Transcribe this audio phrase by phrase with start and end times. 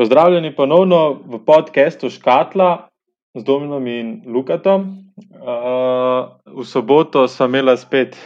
[0.00, 2.88] Pozdravljeni ponovno v podkastu Škatla
[3.34, 4.80] z Dominom in Lukatom.
[4.80, 8.16] Uh, v soboto sem imela spet,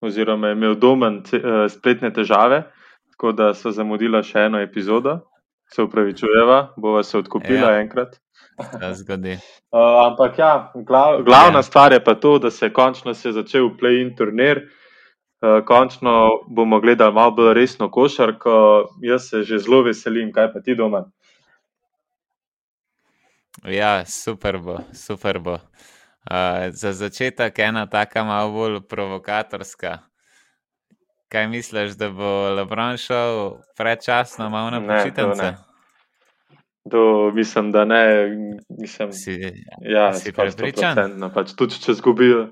[0.00, 2.62] oziroma imel Domen uh, spletne težave,
[3.12, 5.18] tako da so zamudila še eno epizodo.
[5.68, 8.16] Se upravičujeva, bova se odkupila ja, enkrat.
[9.02, 9.36] Zgodi.
[9.68, 11.66] Uh, ampak ja, glav, glavna ja.
[11.68, 14.64] stvar je pa to, da se je končno se začel play-in turnir.
[15.44, 18.88] Uh, končno bomo gledali malo bolj resno košarko.
[19.04, 21.04] Jaz se že zelo veselim, kaj pa ti doma.
[23.64, 25.58] Ja, super bo, super bo.
[26.30, 29.98] Uh, za začetek ena taka malo bolj provokatorska.
[31.28, 35.54] Kaj misliš, da bo Lebron šel predčasno, malo na počitnice?
[36.90, 38.30] To mislim, da ne.
[38.80, 39.40] Mislim, Si,
[39.80, 40.96] ja, si prepričan?
[40.96, 42.48] 100%, Pač, tudi če zgubijo,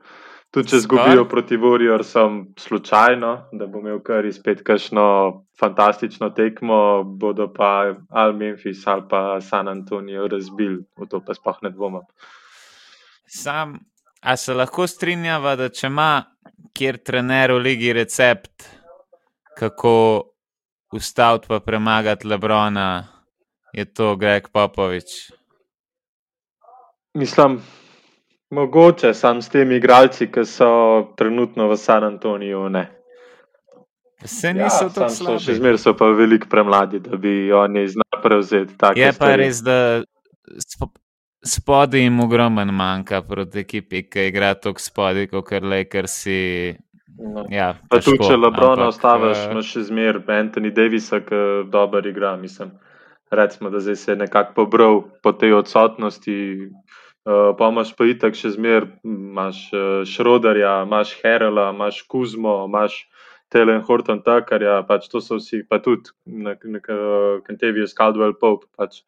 [0.50, 5.06] tudi če zgubijo proti Warriorsom, slučajno, da bo imel kar izpet kakšno
[5.60, 11.58] fantastično tekmo, bodo pa ali Memphis ali pa San Antonijo razbili, v to pa sploh
[11.62, 12.06] ne dvomim.
[13.26, 13.78] Sam,
[14.22, 16.10] a se lahko strinjava, da če ima
[16.76, 18.68] kjer trener v ligi recept,
[19.56, 19.92] kako
[20.92, 23.06] ustaviti pa premagati Lebrona,
[23.72, 25.32] je to Greg Popovič.
[27.14, 27.60] Mislim,
[28.50, 30.68] mogoče sam s temi igralci, ki so
[31.16, 32.68] trenutno v San Antoniju.
[32.68, 32.86] Ne.
[34.24, 35.56] Se niso tako Ja, sam so še slabi.
[35.56, 39.36] zmeraj so pa veliko premladi, da bi oni znali prevzeti take Je pa stvari.
[39.36, 40.02] res, da
[40.56, 40.96] sp-
[41.42, 46.74] spodaj jim ogromen manjka proti ekipi, ki igra tako spodaj, kot kar Lakersi.
[47.18, 47.46] No.
[47.50, 51.38] Ja, Pa tudi, težko, če Lebrona ampak, ostaviš, eh, imaš še zmeraj Anthony Davisa, ki
[51.66, 52.36] dobro igra.
[52.36, 52.70] Mislim,
[53.30, 56.36] recimo, da zdaj se je nekako pobral po tej odsotnosti.
[57.26, 63.00] Uh, pa imaš pa itak še zmeraj, imaš uh, Šrodarja, imaš Herela, imaš Kuzmo, imaš
[63.50, 66.10] Telen Horton Takarja, pač to so vsi, pa tudi
[67.46, 68.70] Kentevius Caldwell Pope.
[68.78, 69.02] Pač.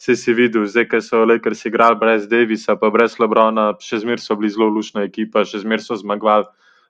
[0.00, 4.24] Vse si videl, zdaj, ker so Lakers igrali brez Davisa, pa brez Lebrona, še zmeraj
[4.24, 6.48] so bili zelo lušna ekipa, še zmeraj so zmagovali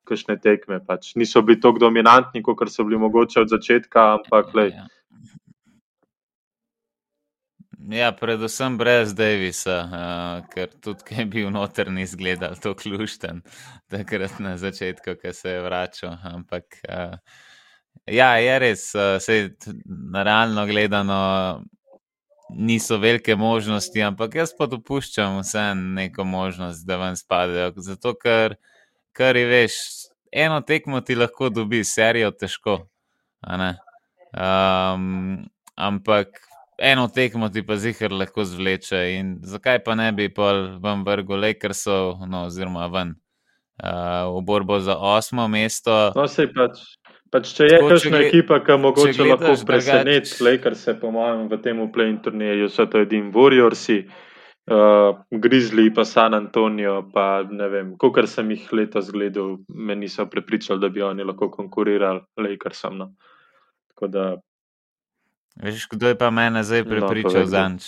[0.08, 0.80] kakšne tekme.
[0.86, 1.12] Pač.
[1.20, 4.86] Niso bili tako dominantni, kot so bili mogoče od začetka, ampak lej, Ja.
[4.86, 5.02] Ja,
[8.20, 13.43] predvsem brez Davisa, uh, ker tudi, ki je bil noter, ni izgledal tako klušten,
[13.91, 16.17] takrat na začetku, ko se je vračal.
[16.23, 17.17] Ampak, uh,
[18.07, 21.65] ja, je res, uh, sej, t- na realno gledano
[22.55, 27.73] niso velike možnosti, ampak jaz pa dopuščam vseeno neko možnost, da ven spadejo.
[27.77, 28.57] Zato, ker,
[29.17, 29.81] ker je veš,
[30.33, 32.87] eno tekmo ti lahko dobi, serijo težko.
[34.33, 36.52] Um, ampak
[36.83, 39.03] eno tekmo ti pa zihar lahko zvleče.
[39.19, 43.15] In zakaj pa ne bi pol ven vrgel Lakersov, no, oziroma ven
[43.83, 46.11] uh, v borbo za osmo mesto.
[46.19, 46.83] no, sej pač.
[47.33, 50.93] Pač, če je Tako, če kakšna gle- ekipa, ki mogoče če lahko preseneti, Lakers se,
[51.01, 54.03] po mojem, v tem play-in turnirju so to edini Warriorsi,
[54.69, 60.27] uh, Grizzly pa San Antonijo, pa ne vem, kolikor sem jih letos gledal, me niso
[60.29, 63.01] prepričali, da bi oni lahko konkurirali Lakersom.
[63.01, 63.09] No.
[63.95, 64.27] Tako da,
[65.57, 67.51] Veš, kdo je pa mene zdaj No, prepričal povej, kdo.
[67.51, 67.85] za nič?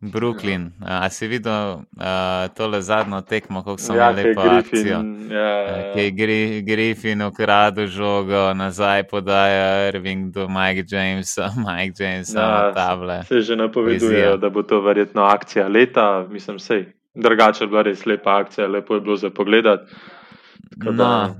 [0.00, 0.78] Brooklyn.
[0.78, 2.06] A si videl uh,
[2.54, 4.98] tole zadnjo tekmo, kako so ja, imeli kaj lepo akcijo?
[4.98, 11.50] Griffin, ja, ja, Ki je Gri- Griffin ukradel žogo, nazaj podaja Irving do Mike Jamesa,
[11.66, 13.24] Mike James Ja, na table.
[13.24, 16.86] Se že napovedujejo, da bo to verjetno akcija leta, mislim, sej.
[17.14, 19.66] Drugače je bila res lepa akcija, lepo je bilo za pogled.
[20.76, 21.34] No,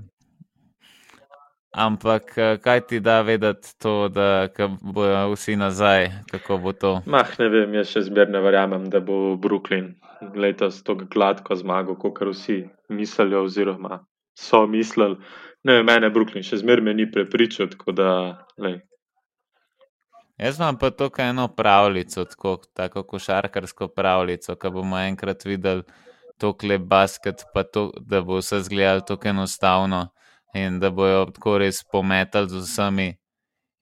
[1.78, 4.48] ampak eh, kaj ti da vedeti to, da
[4.82, 6.92] bojo vsi nazaj, kako bo to?
[7.06, 9.92] Mah, ne vem, jaz še zmeraj ne verjamem, da bo Brooklyn
[10.34, 14.02] letos tako gladko zmagal, kot vsi mislijo, oziroma
[14.38, 15.18] so mislili.
[15.64, 18.10] Ne mene Brooklyn še zmeraj me ni prepričal, tako da.
[18.58, 18.80] Lej.
[20.38, 25.82] Jaz imam pa tukaj eno pravljico, tako, tako košarkarsko pravljico, ki bomo enkrat videli
[26.38, 30.06] to klep basket, pa to, da bo vse zgledalo tako enostavno
[30.54, 33.08] in da bojo tako res pometali z vsemi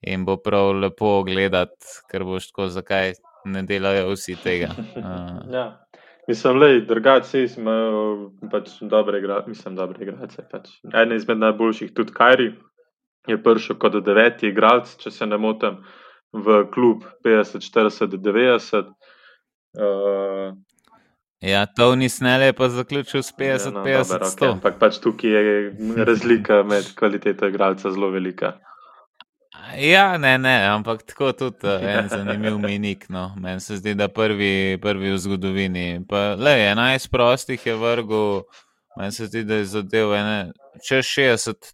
[0.01, 3.13] in bo prav lepo gledati, ker boš tako, zakaj
[3.45, 4.73] ne delajo vsi tega.
[4.95, 5.67] Uh, Ja.
[6.27, 10.43] Mislim, da drugače imajo pač dobre igralce, mislim, dobre igralce.
[10.51, 10.69] Pač.
[10.93, 12.49] En izmed najboljših, tudi Kajri,
[13.27, 15.79] je prišel kot deveti igralec, če se ne motim,
[16.35, 18.91] v klub 50-40-90.
[19.77, 20.51] Uh,
[21.41, 23.71] ja, Tony Snell je pa zaključil s 50-50-100.
[23.71, 25.57] no, dober, okay, ampak pač tukaj je
[26.05, 28.57] razlika med kvaliteto igralca zelo velika.
[29.75, 33.09] Ja, ne, ne, ampak tako tudi uh, en zanimiv minik.
[33.09, 33.31] No.
[33.37, 35.87] Meni se zdi, da prvi, prvi v zgodovini.
[36.09, 38.41] Pa, le, 11 prostih je vrgel,
[38.97, 40.51] meni se zdi, da je zadev ene,
[40.87, 41.73] čez 60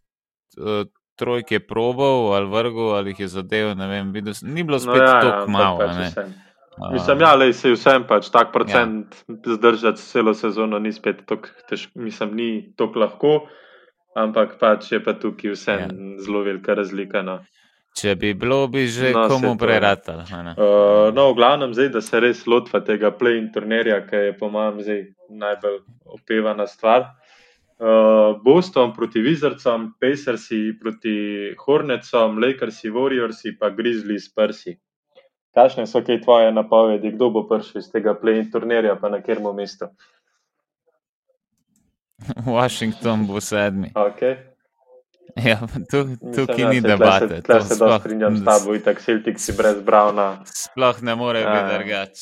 [0.57, 3.75] uh, trojke probal ali vrgel ali jih je zadeval.
[3.89, 5.77] Vem, videl, ni bilo spet no, ja, tako ja, malo.
[5.77, 6.17] Pač
[6.91, 9.55] Mislim, ja, le se vsem pač tak procent ja.
[9.55, 13.33] zdržati celo sezono, ni spet tako težko, mislim, ni tako lahko,
[14.17, 15.89] ampak pač je pa tukaj vse ja.
[16.25, 17.21] zelo velika razlika.
[17.21, 17.39] No.
[17.93, 20.23] Če bi bilo, bi že no, komu preratal.
[20.25, 24.49] Uh, no, v glavnem, zdaj, da se res lotva tega play-in turnirja, ki je po
[24.49, 24.81] mojem
[25.29, 25.83] najbolj
[26.17, 27.11] opevana stvar.
[27.77, 34.73] Uh, Boston proti Wizardsom, Pacersi proti Hornetsom, Lakersi, Warriorsi pa Grizzlies, Persi.
[35.53, 39.51] Kakšne so kaj tvoje napovedi, kdo bo prišel iz tega play-in turnirja, pa na katerem
[39.55, 39.89] mestu?
[42.57, 43.91] Washington bo sedmi.
[43.95, 44.37] Okay.
[45.35, 45.59] Ja,
[45.91, 46.05] tu,
[46.35, 47.41] tukaj ni debate.
[47.41, 50.43] Tukaj se dobro strinjam s tabo, itak Celtics brez Brauna.
[50.45, 51.53] Sploh ne more ja.
[51.53, 52.21] biti drugače.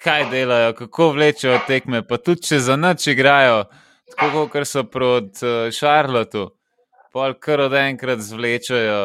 [0.00, 3.64] Kaj delajo, kako vlečejo tekme, pa tudi če za noč igrajo,
[4.16, 6.46] tako kot so proti uh, Charlotteu,
[7.12, 9.00] pol kar od enkrat zvlečejo.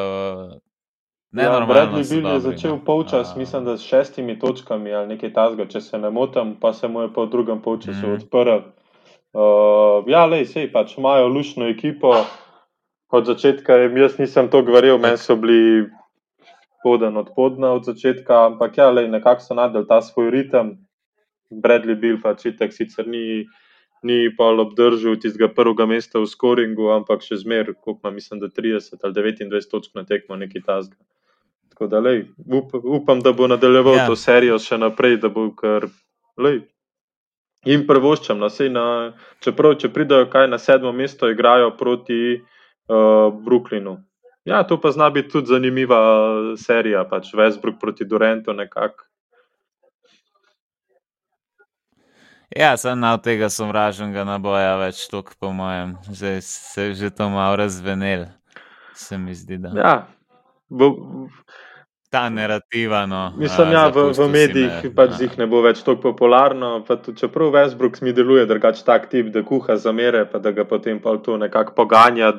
[1.36, 5.66] Ja, Bradley Bill je začel polčas, uh, mislim, da s šestimi točkami ali nekaj tasga,
[5.68, 8.14] če se ne motim, pa se mu je po drugem polčasu mm.
[8.14, 8.62] odprl.
[9.36, 12.14] Uh, ja, lej, sej pač imajo lušno ekipo
[13.12, 15.90] od začetka, jaz nisem to govoril, meni so bili
[16.84, 20.78] podan od podna od začetka, ampak ja, le nekako so nadal ta svoj ritem.
[21.52, 23.44] Bradley Bill pa čitek sicer ni,
[24.04, 28.48] ni pa obdržal tistega prvega mesta v scoringu, ampak še zmer, koliko ima, mislim, da
[28.48, 30.96] 30 ali 29 točk na tekmo, nekaj tasga.
[31.76, 34.08] Tako da, lej, up, upam, da bo nadaljeval ja.
[34.08, 35.90] to serijo še naprej, da bo kar,
[36.40, 36.62] lej,
[37.68, 38.86] jim prvoščam, no, na,
[39.44, 43.98] čeprav, če pridajo kaj na sedmo mesto, igrajo proti uh, Brooklynu.
[44.48, 46.00] Ja, to pa zna biti tudi zanimiva
[46.56, 49.04] serija, pač Westbrook proti Durantu nekako.
[52.56, 57.28] Ja, sem na tega sovražnega naboja več tok, po mojem, že se je že to
[57.28, 58.30] malo razvenel,
[58.96, 59.58] se mi zdi.
[59.60, 59.76] Da.
[59.76, 59.96] Ja,
[60.70, 60.92] bo,
[62.16, 63.06] ta narativa.
[63.06, 66.78] No, mislim, da ja, v, v medijih me, pač jih ne bo več tako popularno.
[66.88, 70.64] Tudi, čeprav Westbrook mi deluje drugače tak tip, da kuha za mere, pa da ga
[70.70, 72.32] potem pa to nekako poganja.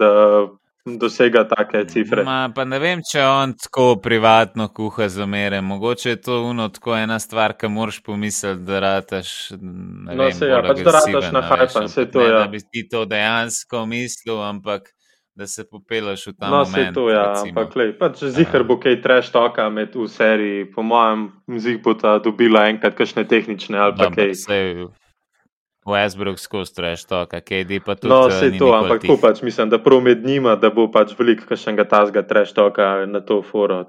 [0.86, 2.22] Dosega take cifre.
[2.22, 5.58] Ma, pa ne vem, če on tako privatno kuha za mere.
[5.60, 9.32] Mogoče je to uno tako ena stvar, ki moraš pomisliti, da rataš.
[9.58, 12.30] No, vem, se ja, pač da rataš na hajpan, se to je.
[12.30, 12.44] Ja.
[12.44, 14.86] Da bi ti to dejansko mislil, ampak
[15.36, 16.94] da se popelaš v ta no, moment.
[16.94, 21.28] To, ja, ampak, lej, pač zihar bo kaj treš toka med v seriji, po mojem,
[21.60, 24.32] zih bo ta dobila enkrat kakšne tehnične ali pa kaj.
[25.86, 28.10] Westbrook skozi treš toka, KD pa tudi.
[28.10, 31.44] No, vse to, ampak tu pač mislim, da prav med njima, da bo pač veliko
[31.46, 33.84] kakšnega tazga treš toka na to foro.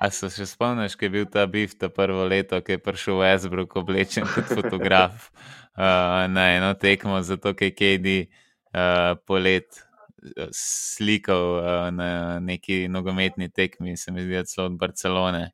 [0.00, 3.24] A se še spomniš, ki je bil ta bif ta prvo leto, ki je prišel
[3.24, 8.28] Westbrook oblečen kot fotograf uh, na eno tekmo, zato ker KD
[8.74, 9.66] uh, polet
[10.36, 11.64] eh, slikal uh,
[11.94, 15.50] na neki nogometni tekmi, se mi zdi, celo od Barcelone.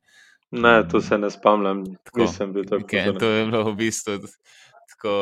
[0.51, 1.83] Ne, to se ne spomnim,
[2.15, 2.83] nisem bil tako.
[2.83, 4.19] Okay, to je bilo v bistvu
[4.97, 5.13] tako,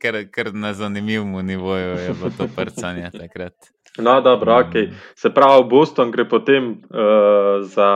[0.00, 3.54] ker, ker na zanimivem nivoju je bilo to prcanje takrat.
[3.98, 4.72] No, dobro, ok.
[5.14, 7.90] Se pravi, Boston gre potem uh, za.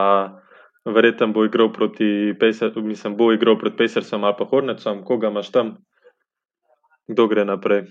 [0.88, 5.50] Verjetno bo igral proti Pacersom, mislim, bo igral proti Pacersom ali pa Hornetsom, koga imaš
[5.52, 5.75] tam,
[7.08, 7.82] kdo gre naprej.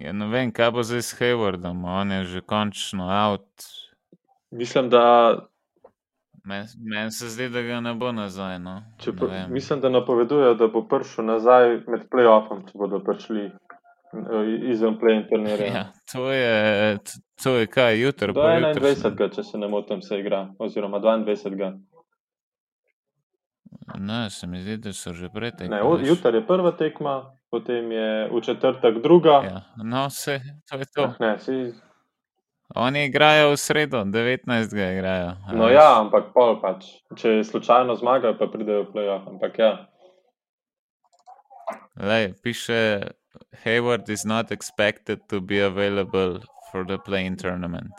[0.00, 3.64] Ja, ne vem, kaj bo zdaj s Haywardom, on je že končno out.
[4.50, 5.04] Mislim, da.
[6.44, 8.58] Meni men se zdi, da ga ne bo nazaj.
[8.58, 8.82] No.
[9.30, 14.96] Ne mislim, da napovedujejo, da bo prišel nazaj med playoffom, če bodo prišli eh, izven
[15.00, 15.66] play-in turnirja.
[15.66, 16.98] Ja, to, je,
[17.42, 18.32] to je kaj, jutro.
[18.32, 19.34] 21.
[19.34, 21.74] če se ne motim, se igra, oziroma 22.
[23.98, 25.80] Ne, se mi zdi, da so že prej tekme.
[26.04, 29.40] Jutro je prva tekma, potem je v četrtek druga.
[29.44, 30.40] Ja, no, se,
[30.70, 31.02] to je to.
[31.02, 31.72] Ah, ne, si...
[32.76, 34.44] Oni igrajo v sredo, 19.
[34.76, 35.32] igrajo.
[35.56, 36.84] No, ja, ampak pol pač.
[37.16, 39.24] Če slučajno zmagajo, pa pridejo v playoff.
[39.24, 39.72] Ampak ja.
[41.96, 43.08] Lej, piše,
[43.64, 47.96] Hayward is not expected to be available for the play-in tournament.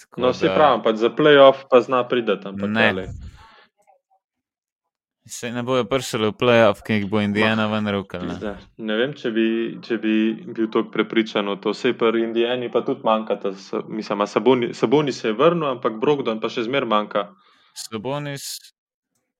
[0.00, 0.32] Tako no, da...
[0.32, 2.48] si pravi, pač za playoff pa zna prideti.
[2.56, 2.88] Ne.
[2.88, 3.06] Ja,
[5.30, 8.24] Se ne bojo pršali v playoff, ki jih bo Indijana ven rokal.
[8.26, 8.54] Ne?
[8.82, 9.44] ne vem, če bi,
[9.78, 11.70] če bi bil tako prepričan o to.
[11.70, 13.38] Vse pa Indijani pa tudi manjka.
[13.86, 17.28] Mislim, Saboni, Saboni se je vrnil, ampak Brogdon pa še zmer manjka.
[17.78, 18.48] Sabonis.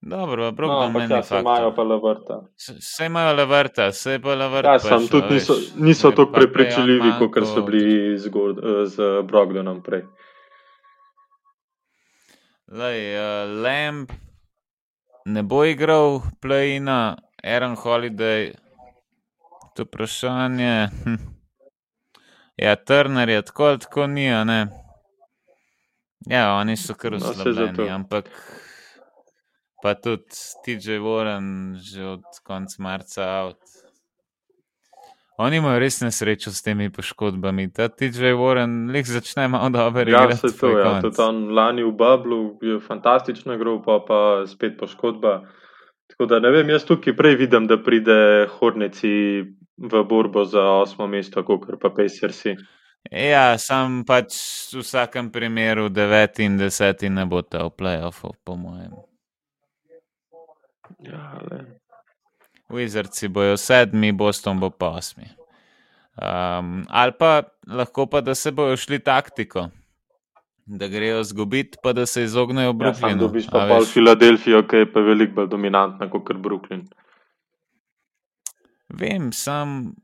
[0.00, 2.38] Dobro, Brogdon no, ja, se imajo pa levrta.
[2.56, 4.78] Se imajo levrta, se pa levrta.
[4.78, 8.30] Ja, sem tudi niso, niso tako prepričljivi, kot so bili z,
[8.94, 10.06] z Brogdonom prej.
[12.70, 14.29] Lej, uh, Lamp
[15.24, 18.54] ne bo igral play-ina, Aaron Holiday,
[19.74, 20.88] to vprašanje.
[21.04, 21.14] Hm.
[22.56, 24.66] Ja, Turner je tako ali tako ni, ne.
[26.26, 28.28] Ja, oni so kar uslabljeni, no, ampak
[29.82, 33.69] pa tudi TJ Warren že od konca marca out.
[35.40, 37.70] Oni imajo res nesrečo s temi poškodbami.
[37.72, 40.32] Ta TJ Warren leh začne malo dobro ja, igrati.
[40.32, 41.00] Ja, se to, ja.
[41.00, 45.40] Tudi on lani v Bablu je fantastično igral, pa pa spet poškodba.
[46.12, 49.14] Tako da ne vem, jaz tukaj prej vidim, da pride Horneci
[49.80, 52.56] v borbo za osmo mesto, kot pa Pacersi.
[53.08, 54.36] Ja, sam pač
[54.74, 58.92] v vsakem primeru 9 in 10 ne bo ta v playoffu, po mojem.
[61.00, 61.40] Ja,
[62.70, 65.26] Wizardsi bojo sedmi, Boston bo pa osmi.
[66.20, 69.68] Um, ali pa lahko pa, da se bojo šli taktiko,
[70.66, 73.16] da grejo zgubiti, pa da se izognejo Brooklynu.
[73.16, 76.84] Ja, dobiš pa pol Filadelfijo, ki je pa veliko bolj dominantna kot Brooklyn.
[78.88, 79.94] Vem, sam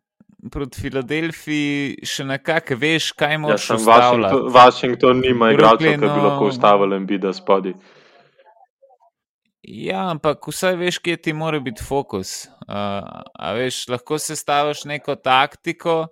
[0.52, 4.22] proti Filadelfiji še nekako veš, kaj moraš ja, ustaviti.
[4.22, 7.74] Washington, Washington nima igralcev, ki bi lahko ustavili in bi da spodi.
[9.66, 12.46] Ja, ampak vsaj veš, kje ti mora biti fokus.
[12.66, 12.74] Uh,
[13.34, 16.06] a veš, lahko se staviš neko taktiko,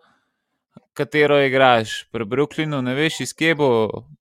[0.94, 2.04] katero igraš.
[2.12, 3.70] Pri Brooklynu ne veš, iz kje bo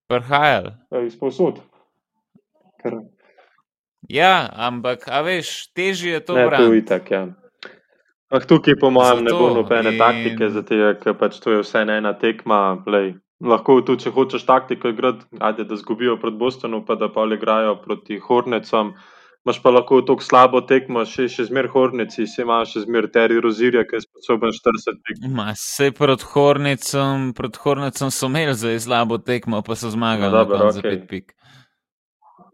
[0.10, 0.72] prihajal.
[0.92, 1.62] Ja, iz posod.
[4.10, 7.14] Ja, ampak a veš, težje je to braniti.
[7.14, 7.28] Ja.
[8.34, 10.00] Ah, tukaj, po mojem, zato, ne bo nobene in...
[10.02, 12.82] taktike, zato ker pač to je vse ena tekma.
[12.90, 13.14] Lej.
[13.44, 17.76] Lahko tudi, če hočeš taktiko igrati, ajde, da zgubijo proti Bostonu, pa da pa igrajo
[17.84, 18.96] proti Hornecom.
[19.44, 23.42] Máš pa lahko tako slabo tekmo, še, še zmeraj Horneci, se imaš še zmeraj Terry
[23.44, 25.42] Rozirja, ki je sposoben 40 tekm.
[25.60, 30.70] Se proti Hornecom, proti Hornecom so imeli za slabo tekmo, pa so zmagali no, dobro,
[30.70, 30.78] okay.
[30.80, 31.36] za 5 pik.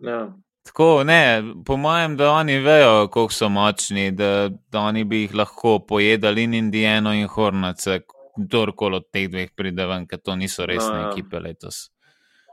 [0.02, 0.24] Ja.
[0.66, 5.36] Tako, ne, po mojem, da oni vejo, kako so močni, da, da oni bi jih
[5.36, 8.02] lahko pojedali in Indijano in Hornace,
[8.38, 11.10] kdorkoli od teh dveh pride ven, ker to niso resne no, ja.
[11.12, 11.90] ekipe letos.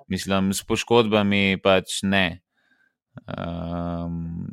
[0.09, 2.43] Mislim, s poškodbami pač ne.
[3.25, 4.47] Um,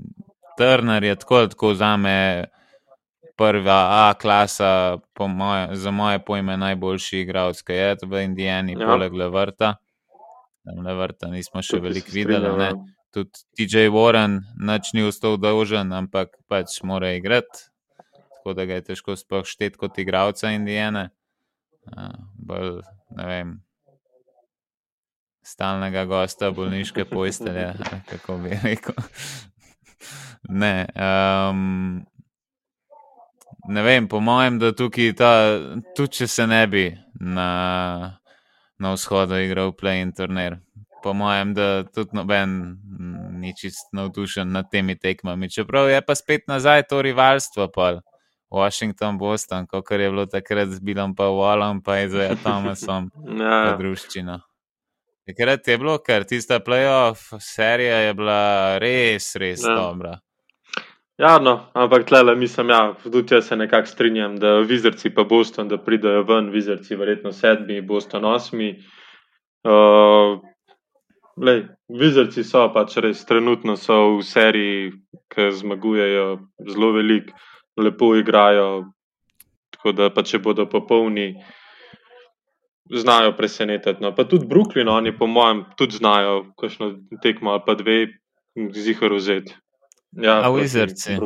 [0.57, 2.45] Turner je tako, tako za me
[3.35, 8.87] prva A klasa, moje, za moje pojme, najboljši igralec, ki je v Indijani, ja.
[8.87, 9.75] poleg Levrta.
[10.85, 12.71] Levrta nismo še veliko videli
[13.13, 17.69] tudi TJ Warren, noč ni ostal dolžen, ampak pač mora igrati.
[18.39, 21.11] Tako da ga je težko sploh šteti kot igralca Indijane.
[22.33, 22.81] Bolj,
[23.13, 23.53] ne vem,
[25.43, 27.73] stalnega gosta bolniške postelje,
[28.09, 28.95] kako bi rekel.
[30.49, 32.05] Ne, um,
[33.67, 35.31] ne vem, po mojem, da tukaj ta,
[35.95, 36.85] tudi če se ne bi
[37.19, 38.19] na,
[38.79, 40.57] na vzhodu igral play-in turnir,
[41.03, 42.57] po mojem, da tudi noben
[43.39, 45.49] ni čist navdušen nad temi tekmami.
[45.51, 47.99] Čeprav je pa spet nazaj to rivalstvo, pa
[48.51, 53.75] Washington, Boston, kot je bilo takrat z Bilom pa Wallom, pa je zdaj Thomasom, ja.
[53.79, 54.39] družščino.
[55.27, 59.75] Takrat je bilo, ker tista playoff serija je bila res, res ja.
[59.75, 60.17] dobra.
[61.21, 65.69] Ja, no, ampak tle, mislim, ja, tudi jaz se nekako strinjam, da vizerci pa Boston,
[65.69, 68.73] da pridajo ven, vizerci verjetno sedmi, Boston osmi.
[69.63, 70.41] Uh,
[71.33, 74.91] Lej, vizerci so pač res trenutno v seriji,
[75.33, 77.33] ki zmagujejo zelo veliko,
[77.77, 78.93] lepo igrajo.
[79.73, 81.33] Tako da, pa če bodo popolni,
[82.89, 84.03] znajo presenetiti.
[84.03, 84.15] No.
[84.15, 88.07] Pa tudi Brooklyn, oni, po mojem, tudi znajo, kakšno tekmo ali pa dve,
[88.73, 89.55] zihar vzeti.
[90.11, 91.17] Ja, A vizerci.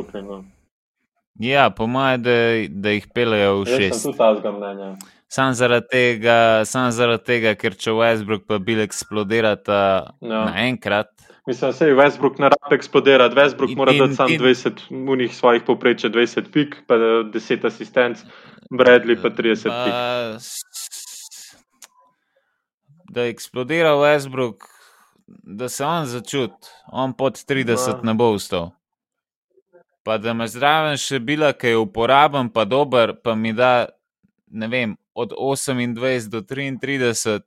[1.40, 2.32] Ja, po mojem, da,
[2.70, 3.94] da jih pelejo v šest.
[3.94, 4.96] Jaz sem tudi mnenja.
[5.28, 9.80] Sam zaradi, tega, sam zaradi tega, ker če Westbrook pa bil eksplodirata
[10.24, 10.44] ja.
[10.48, 11.12] naenkrat.
[11.48, 13.36] Mislim, da se Westbrook ne rabe eksplodirati.
[13.36, 14.86] Westbrook in, mora dati sam in, 20
[15.16, 16.96] unih svojih povprečja, 20 pik, pa
[17.34, 18.24] 10 asistenc,
[18.72, 20.97] Bradley pa 30 pa, pik.
[23.10, 24.68] Da je eksplodiral Westbrook,
[25.28, 28.00] da se on začuti, on pod 30 ja.
[28.04, 28.72] ne bo ustal.
[30.04, 33.88] Pa da me zraven še bila, ki je uporaben, pa dober, pa mi da,
[34.48, 37.42] ne vem, od 28 do 33,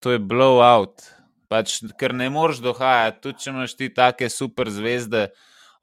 [0.00, 1.04] to je blowout.
[1.52, 5.26] Pač, ker ne moreš dohajati, tudi če imaš ti take super zvezde.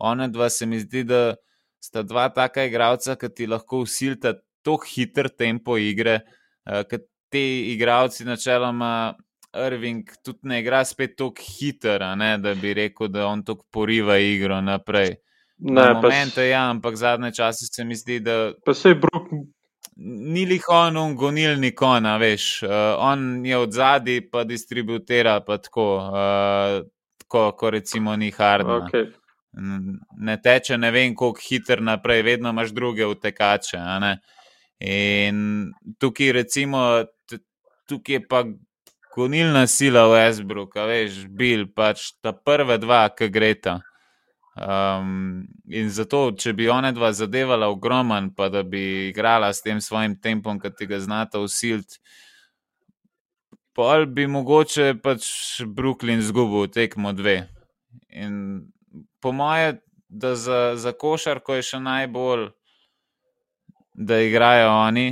[0.02, 1.36] One dva se mi zdi, da
[1.84, 4.34] sta dva taka igralca, ki ti lahko usilta
[4.66, 6.22] tako hiter tempo igre,
[6.66, 9.16] uh, ker ti igralci načeloma.
[9.50, 12.04] Irving tudi ne igra spet tako hiter,
[12.38, 15.16] da bi rekel, da on tako poriva igro naprej.
[15.58, 18.52] Ne, Na momente, pa, ja, ampak zadnje čase se mi zdi, da.
[18.66, 19.32] Pa se je Brook
[20.00, 22.64] ni lihon, un gonilni kon, veš.
[22.64, 22.72] Uh,
[23.04, 26.88] on je od zadaj, pa distributira, pa tako, uh,
[27.26, 28.80] tako kot recimo ni hardno.
[28.88, 29.10] Okay.
[30.18, 33.80] Ne teče, ne vem, koliko hiter naprej, vedno imaš druge utekače.
[34.80, 37.04] In tukaj, recimo,
[37.90, 38.44] tukaj je pa
[39.16, 43.80] gonilna sila v Esbruku, veš, bil pač ta prva dva, ki gre ta.
[44.60, 49.80] Um, in zato, če bi ona dva zadevala ogromen, pa da bi igrala s tem
[49.82, 52.00] svojim tempom, ki ti ga znata usiliti,
[53.76, 55.30] pa bi mogoče pač
[55.64, 57.46] Brooklyn zgubil tekmo dve.
[58.12, 58.68] In
[59.24, 59.80] po moje,
[60.10, 62.50] da za, za košarko je še najbolj,
[63.94, 65.08] da igrajo oni,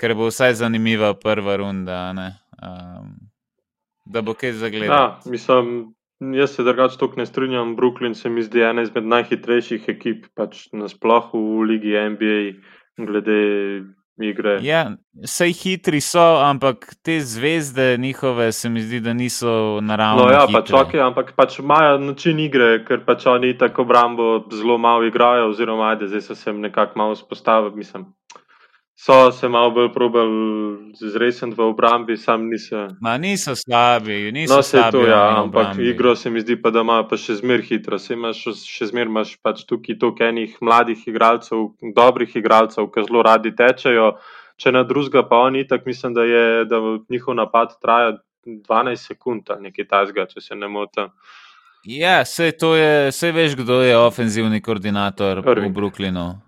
[0.00, 2.00] ker bo vsaj zanimiva prva runda.
[2.62, 3.14] Um,
[4.06, 4.96] da bo kaj zagledal.
[4.96, 7.76] Ja, mislim, Jaz se drugače tako ne strinjam.
[7.76, 12.38] Brooklyn se mi zdi ena izmed najhitrejših ekip, pač nasplošno v Ligi NBA,
[13.04, 13.40] glede
[14.24, 14.56] igre.
[14.64, 20.22] Ja, vse hitri so, ampak te zvezde njihove se mi zdi, da niso naravne.
[20.22, 24.78] No, ja, pač ok, ampak pač imajo način igre, ker pač oni tako obrambo zelo
[24.78, 28.08] malo igrajo, oziroma ajde, zdaj so se nekako malo spostavili, mislim
[28.98, 32.88] so se malo bolj probali zresniti v obrambi, sam niso.
[33.00, 34.92] Ma niso slabi, niso no, slabi.
[34.92, 37.98] To, ja, ampak igro se mi zdi pa, da ima pa še zmer hitro.
[37.98, 43.22] Se imaš še zmer imaš pač tukaj toliko enih mladih igralcev, dobrih igralcev, ki zelo
[43.26, 44.14] radi tečejo.
[44.56, 46.80] Če na drugega, pa oni tako mislim, da je da
[47.12, 51.12] njihov napad traja 12 sekund ali nekaj tajzga, če se ne motim.
[51.84, 55.70] Ja, vse to je, vse veš, kdo je ofenzivni koordinator Irving.
[55.70, 56.45] v Brooklynu.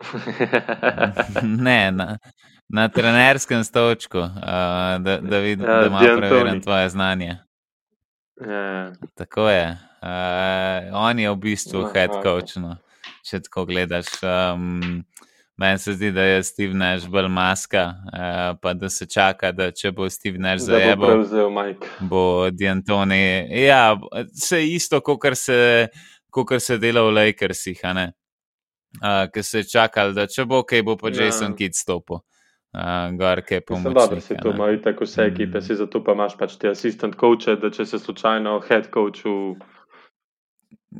[1.66, 2.18] ne, na,
[2.68, 4.28] na trenerskem stočku, uh,
[4.98, 7.36] da, da vidim, ja, da ima preverjeno tvoje znanje.
[8.48, 8.92] Ja.
[9.14, 9.78] Tako je.
[10.02, 12.76] Uh, on je v bistvu no, head coach, no,
[13.24, 14.06] če tako gledaš.
[14.22, 15.04] Um,
[15.56, 19.70] Meni se zdi, da je Steve Nash bolj maska, uh, pa da se čaka, da
[19.72, 21.00] če bo Steve Nash zajel,
[22.10, 23.48] bo Diantoni.
[23.64, 23.96] Ja,
[24.34, 25.88] vse isto, kot se,
[26.60, 28.10] se dela v Lakersih, ne
[29.02, 31.26] uh, ki so čakali, da če bo kaj, bo pa ja.
[31.26, 31.58] Jason ja.
[31.60, 32.22] Kidd stopil.
[32.76, 33.94] Uh, gor, kaj pomoč.
[33.96, 35.64] Dobro, si to imaš tako vse ekipe, mm.
[35.64, 39.56] si zato pa imaš pač te assistant coache, da če se slučajno head coachu.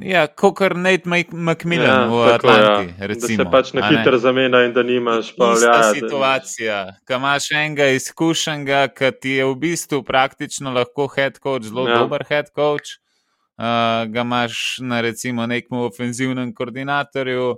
[0.01, 2.95] Ja, kot Nate McMillan ja, v Atlanti.
[3.01, 3.07] Ja.
[3.07, 5.69] Recimo, da se pač na hitro zamenja in da nimaš pa vse.
[5.69, 11.69] Ta situacija, ko imaš enega izkušenega, ki ti je v bistvu praktično lahko head coach,
[11.69, 12.01] zelo ja.
[12.01, 12.99] dober head coach,
[13.57, 17.55] uh, ga imaš na recimo nekem ofenzivnem koordinatorju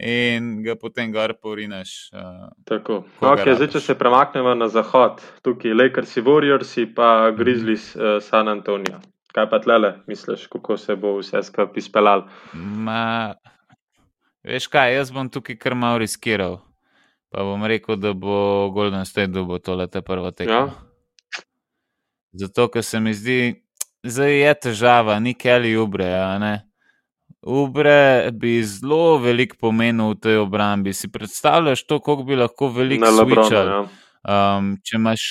[0.00, 2.10] in ga potem gor porineš.
[2.12, 3.04] Uh, Tako.
[3.20, 7.30] Okay, zdaj, če se premaknemo na zahod, tukaj Lakers, Warriors, pa.
[7.36, 9.00] Grizzlies, uh, San Antonijo.
[9.34, 12.22] Kaj pa tlele, misliš, kako se bo vse skupaj izpeljal?
[14.46, 16.60] Veš kaj, jaz bom tukaj kar malo riskiral.
[17.34, 20.54] Pa bom rekel, da bo Golden State dobil tole te prvo tekmo.
[20.54, 21.40] Ja.
[22.44, 23.38] Zato, ker se mi zdi,
[24.02, 26.54] da je težava, ni Kelly Ubre, a ne.
[27.46, 30.94] Ubre bi zelo veliko pomenil v tej obrambi.
[30.96, 33.68] Si predstavljaš to, kako bi lahko veliko svičal.
[33.68, 33.80] Ja.
[34.24, 35.24] Um, če imaš,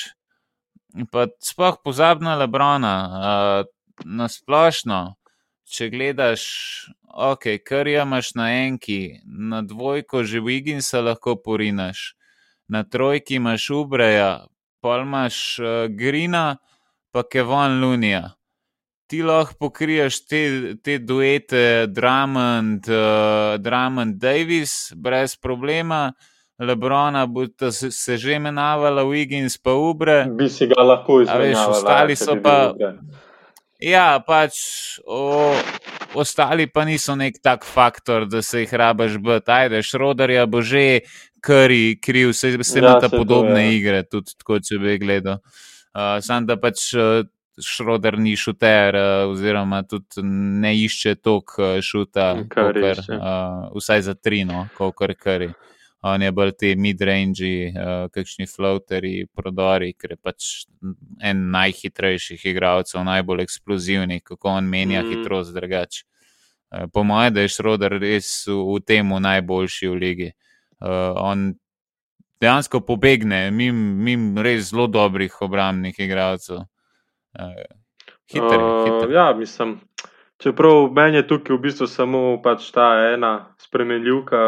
[1.09, 5.15] pa sploh pozabna Lebrona, uh, na splošno,
[5.65, 6.43] če gledaš,
[7.09, 12.13] ok, kar imaš na enki, na dvojko že Wigginsa lahko porinaš,
[12.69, 14.45] na trojki imaš Ubreja,
[14.85, 16.61] pa imaš uh, Grina,
[17.09, 18.35] pa Kevon Lunija
[19.07, 20.43] ti lahko pokriješ te,
[20.83, 26.13] te duete, Drummond, uh, Drummond, Davis, brez problema.
[26.59, 30.25] Lebrona bo se, se že imenovala, Wiggins pa Ubre.
[30.37, 31.69] Bi si ga lahko izvedel.
[31.69, 32.73] Ostali so pa.
[33.83, 34.55] Ja, pač
[35.03, 35.51] o,
[36.15, 39.51] ostali pa niso nek tak faktor, da se jih rabaš biti.
[39.51, 41.03] Ajde, Šrodarja bo že
[41.43, 43.71] kari, kriv, se ima ja, ta podobne to, ja.
[43.71, 45.41] igre, tudi tako, če bi gledal.
[45.93, 46.93] Uh, Sam da pač
[47.61, 50.23] Šroder ni šuter, eh, oziroma tudi
[50.61, 55.51] ne išče toliko eh, šuta, kar, uh, vsaj za trino, kot kar.
[56.03, 60.47] On je bolj ti mid-range, uh, kakšni floaterji, prodori, ker je pač
[61.23, 65.13] en najhitrejših igralcev, najbolj eksplozivni, kako on menja mm.
[65.13, 66.03] hitrost drugače.
[66.03, 70.29] Uh, po mojem, da je Šroder res v, v tem najboljši v ligi.
[70.83, 71.53] Uh, on
[72.43, 76.65] dejansko pobegne, mim, mim res zelo dobrih obrambnih igralcev.
[77.33, 79.11] Hiter, uh, hiter.
[79.11, 79.79] Ja, mislim.
[80.43, 83.29] Čeprav meni je tukaj v bistvu samo pač ta ena
[83.63, 84.39] spremenljivka,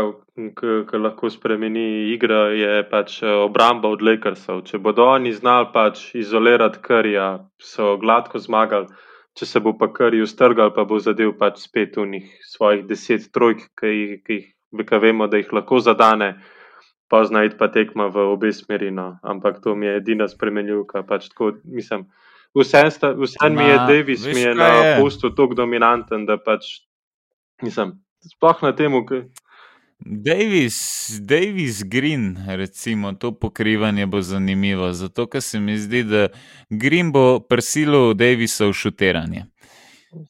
[0.89, 4.65] ki lahko spremeni igro, je pač eh, obramba od Lakersov.
[4.67, 7.29] Če bodo oni znali pač izolirati krja,
[7.61, 8.91] so gladko zmagali.
[9.39, 13.31] Če se bo pa kar ustrgal, pa bo zadev pač spet v njih svojih deset
[13.31, 14.51] trojk, ki jih, ki jih
[14.91, 16.33] ki vemo, da jih lahko zadane,
[17.07, 18.91] pa znajti pa tekma v obe smeri.
[18.91, 19.13] No.
[19.23, 21.03] Ampak to mi je edina spremenljivka.
[21.07, 22.09] Pač tako, mislim,
[22.55, 26.65] Vse mi je, Davis mi je na pustu tako dominanten, da pač
[27.61, 28.95] nisem sploh na tem.
[29.99, 36.27] Davis, Davis Green, recimo, to pokrivanje bo zanimivo, zato ker se mi zdi, da
[36.69, 39.45] Green bo prisilil Davisa v šuteranje.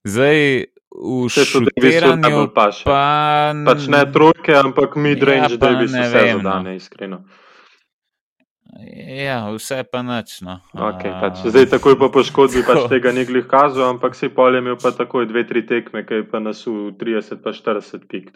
[0.03, 2.85] Zdaj, v šuteranju pa še.
[2.87, 3.01] Pa,
[3.65, 6.75] pač ne trojke, ampak midrange, ja, da bi se vse zadane, no.
[6.75, 7.25] iskreno.
[9.25, 10.41] Ja, vse pa nič.
[10.43, 10.59] No.
[10.75, 11.39] Okay, pač.
[11.47, 14.91] Zdaj, takoj po poškodbi pač tega ni glih kazal, ampak si pol je imel pa
[14.91, 18.35] takoj dve, tri tekme, ki je pa nas v 30, pa 40 pik.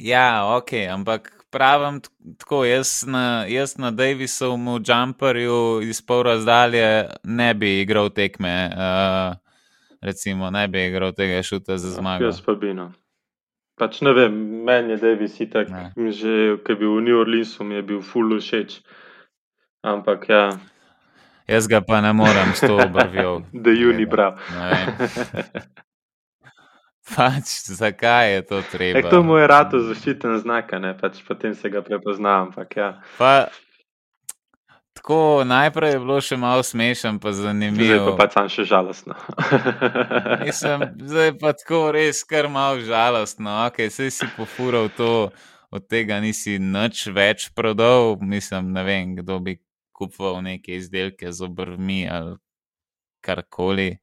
[0.00, 2.00] Ja, ok, ampak pravim
[2.38, 9.36] tako, jaz na, jaz na Davisovem jumperju iz pol razdalje ne bi igral tekme, uh,
[10.00, 12.24] recimo, ne bi igral tega šuta za zmago.
[12.24, 12.92] Jaz pa bi no.
[13.80, 14.34] Pač ne vem,
[14.68, 16.12] meni je Davis itak, ne.
[16.12, 18.82] že ki je bil v New Orleansu, mi je bil full všeč.
[19.80, 20.42] Ampak ja.
[21.48, 23.40] Jaz ga pa ne morem s to obrvjo.
[23.56, 24.36] da juni prav.
[27.10, 29.00] Pač, zakaj je to treba?
[29.00, 32.52] Ek, to mu je rado zaščiten znak, pač, potem se ga prepoznam.
[32.76, 33.00] Ja.
[33.18, 33.48] Pa,
[35.00, 37.88] tako, najprej je bilo še malo smešen, pa zanimivo.
[37.88, 39.16] Zdaj pa pač sam še žalostno.
[40.44, 43.64] Mislim, zdaj pa tako res kar malo žalostno.
[43.70, 45.32] Okay, Sej si pofural to,
[45.72, 48.20] od tega nisi nič več prodal.
[48.20, 49.56] Mislim, ne vem, kdo bi
[49.96, 52.36] kupoval neke izdelke z obrvmi ali
[53.24, 53.94] karkoli.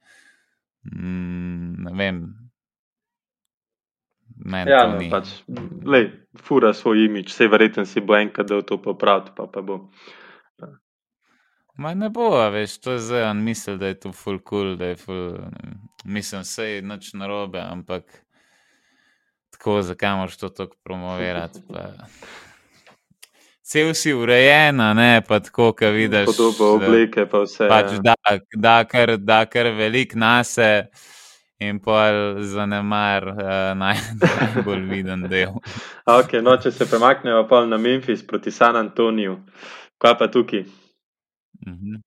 [0.90, 2.26] Mm, ne vem,
[4.38, 5.32] Meni ja, no, pač,
[5.82, 6.12] lej,
[6.46, 9.88] fura svoj imič, vse verjetno si bo enkrat, da bo to popravil, pa, pa bo.
[11.78, 14.86] Ma ne bo, veš, to je zdaj, on misli, da je to full cool, da
[14.86, 15.38] je full,
[16.04, 18.04] mislim, vse je noč narobe, ampak
[19.52, 21.60] tako, zakaj moraš to tako promovirati?
[21.70, 21.86] Pa.
[23.68, 26.26] Cel si urejen, ne pa tako, ki vidiš.
[26.26, 27.68] Podobo oblike, pa vse.
[27.70, 28.00] Pač ja.
[28.00, 28.16] da,
[28.56, 30.88] da, kar, da kar velik nase
[31.60, 32.10] in pa
[32.42, 33.38] zanemar uh,
[33.78, 34.02] naj,
[34.40, 35.60] najbolj viden del.
[36.06, 39.38] okay, no, če se premaknemo na Memphis proti San Antoniju,
[39.98, 40.66] kaj pa tukaj?
[41.68, 42.02] Mm -hmm.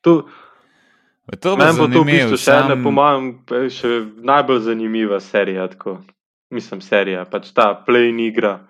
[0.00, 0.28] tu,
[1.40, 3.32] to Meni bo to v bistvu še ena, po mojem,
[3.70, 3.88] še
[4.22, 5.68] najbolj zanimiva serija.
[5.68, 5.98] Tako.
[6.54, 8.60] Mislim, serija, pač ta play-in igra.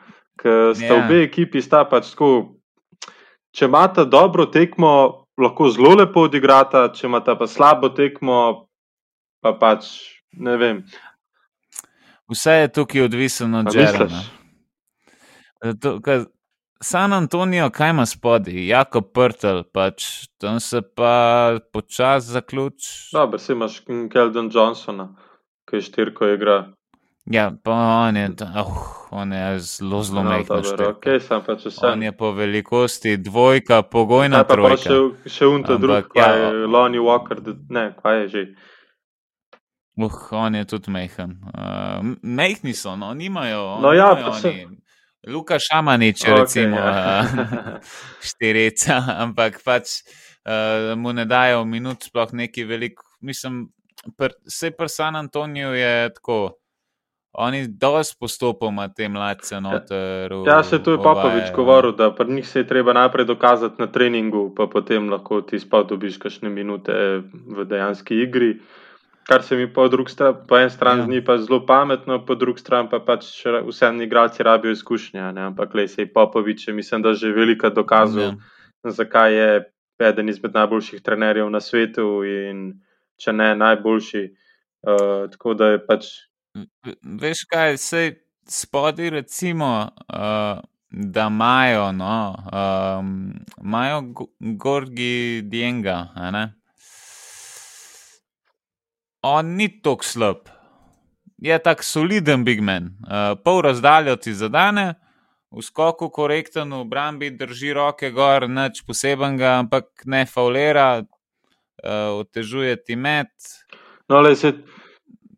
[0.40, 0.96] Ker sta yeah.
[0.96, 1.04] Ja.
[1.04, 2.56] obe ekipi, sta pač tako.
[3.52, 8.68] Če imata dobro tekmo, lahko zelo lepo odigrata, če imata pa slabo tekmo,
[9.44, 9.88] pa pač
[10.32, 10.82] ne vem.
[12.32, 14.24] Vse je tukaj odvisno od Jerema.
[16.80, 20.04] San Antonijo, kaj ima spodaj, jako prtel, pač
[20.38, 22.74] tam se pa počasi zaključ.
[23.12, 23.80] Dobro, si imaš
[24.12, 25.08] Keldon Johnsona,
[25.70, 26.72] ki je štirko igra.
[27.26, 30.46] Ja, pa on je, oh, on je zelo, zelo no, majhen.
[30.46, 34.76] Okay, pač on je po velikosti dvojka, pogojna trojka.
[34.76, 34.82] Pa
[35.26, 38.46] še, še unta drug, ja, kaj je Lonnie Walker, ne, kaj je že.
[39.96, 41.38] Uh, on je tudi mehen.
[41.50, 43.80] Uh, mehni so, no, nimajo.
[43.80, 44.54] No, ja, nimajo se...
[45.26, 47.24] Luka Šamanič, okay, recimo, ja.
[48.28, 50.02] štirica, ampak pač
[50.46, 53.02] uh, mu ne dajo minut, sploh neki velik.
[53.20, 53.66] Mislim,
[54.46, 56.38] vse pri San Antoniju je tako.
[57.36, 60.32] Oni dosti postopoma te mladce noter.
[60.46, 63.90] Ja, se tu je Popovič govoril, da pri njih se je treba najprej dokazati na
[63.92, 66.96] treningu, pa potem lahko ti spad dobiš kakšne minute
[67.28, 68.54] v dejanski igri.
[68.56, 68.85] Uh,
[69.26, 71.04] kar se mi po, stran, po en stran ja.
[71.04, 73.26] zdi pa zelo pametno, po drugi strani pa pač
[73.66, 75.20] vse igralci rabijo izkušnje.
[75.20, 78.34] Ampak le se je Popovič, mislim, da že veliko dokazal, ja.
[78.84, 79.64] zakaj je
[79.98, 82.80] eden izmed najboljših trenerjev na svetu in
[83.18, 84.24] če ne najboljši.
[84.86, 86.06] Uh, tako da je pač.
[87.02, 88.14] Veš kaj, se
[88.48, 89.90] spodi recimo.
[90.08, 90.62] Uh...
[90.90, 94.02] Da imajo, no, um, imajo
[94.40, 96.08] Gorgi Dienga,
[99.26, 100.48] on ni tako slab.
[101.38, 102.94] Je tak soliden big man.
[103.04, 104.94] Uh, pol razdaljo ti zadane,
[105.52, 112.76] v skoku korekten, v obrambi drži roke gor, nič posebenega, ampak ne faulera, uh, otežuje
[112.84, 113.32] ti met.
[114.08, 114.54] No, le se.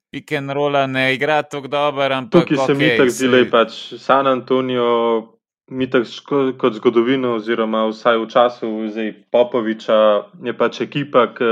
[0.09, 2.22] Pik and roll ne igra tako dobro.
[2.33, 4.92] Tukaj se okay, mi tako zdi, da je pač San Antonijo,
[5.68, 8.70] mi tako kot zgodovino, oziroma vsaj v času
[9.31, 9.98] Popoviča,
[10.44, 11.44] je pač ekipa, ki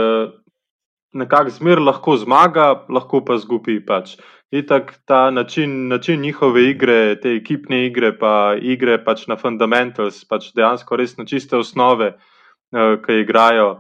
[1.17, 3.79] nekako zmer lahko zmaga, lahko pa zgubi.
[3.87, 4.17] Pač.
[4.55, 10.53] Itak ta način, način njihove igre, te ekipne igre, pa igre pač na fundamentals, pač
[10.55, 13.71] dejansko res na čiste osnove, uh, ki igrajo.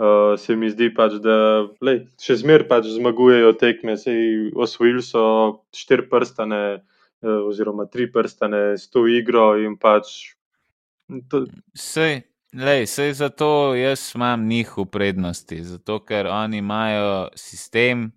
[0.00, 3.98] Uh, se mi zdi, pač, da lej, še zmeraj pač zmagujejo tekme.
[4.00, 5.22] Sej osvojili so
[5.76, 9.52] štiri prstane, uh, oziroma tri prstane s to igro.
[9.78, 10.32] Pač,
[11.30, 11.44] to...
[11.76, 18.12] Sej, Lej, sej zato jaz imam njih v prednosti, zato ker oni imajo sistem,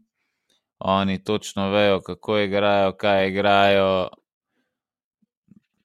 [0.79, 4.09] oni točno vejo, kako igrajo, kaj igrajo.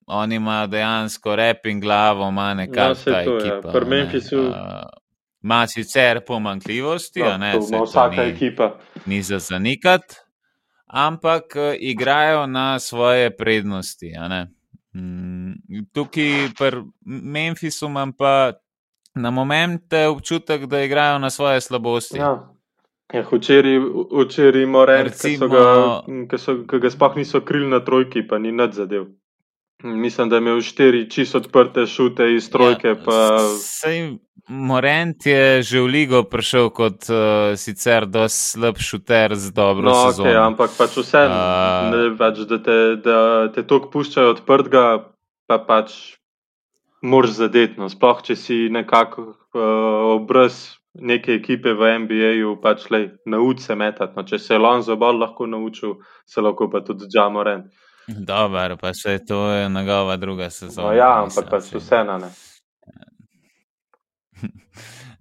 [0.06, 3.60] Oni imajo dejansko rep in glavo, ima nekakšna No, saj to je.
[3.62, 3.84] Pri.
[3.86, 4.54] Memphisu- Uh,
[5.42, 8.74] Ima sicer pomankljivosti, a ne, to to vsaka ni- ekipa.
[9.06, 10.14] ni za zanikati,
[10.86, 14.10] ampak eh, igrajo na svoje prednosti.
[14.10, 14.46] ne.
[14.94, 15.52] Mm,
[15.92, 18.52] Tukaj pri Memphisu imam pa
[19.14, 22.18] na momente občutek, da igrajo na svoje slabosti.
[22.18, 22.54] Ja.
[23.12, 23.78] Ja, včeraj,
[24.24, 25.62] včeraj Morent, ki so ga,
[26.28, 29.06] ki so, ki ga sploh niso krili na trojki, pa ni nad zadev.
[29.82, 32.88] Mislim, da je imel štiri čisto odprte šute iz trojke.
[32.88, 33.38] Ja, pa...
[33.62, 39.92] Sej, Morent je že v ligo prišel kot uh, sicer dosti slab šuter z dobro
[39.92, 40.24] No, sezono.
[40.24, 43.18] okay, ampak pač A- uh, pač, da te, da
[43.54, 45.04] te toliko puščajo odprtega,
[45.46, 46.16] pa pač
[47.02, 47.76] moraš zadeti.
[47.78, 47.86] No.
[47.92, 54.16] Sploh, če si nekako uh, obraz neke ekipe v NBA-ju, pač le nauči se metati.
[54.16, 54.24] No.
[54.24, 57.68] Če se je Lonzo bolj lahko naučil, se lahko pa tudi Džamoren.
[58.08, 60.88] Dobar, pa še to je njegova druga sezona.
[60.88, 61.80] No, ja, ampak pač saj.
[61.80, 62.30] vseeno ne.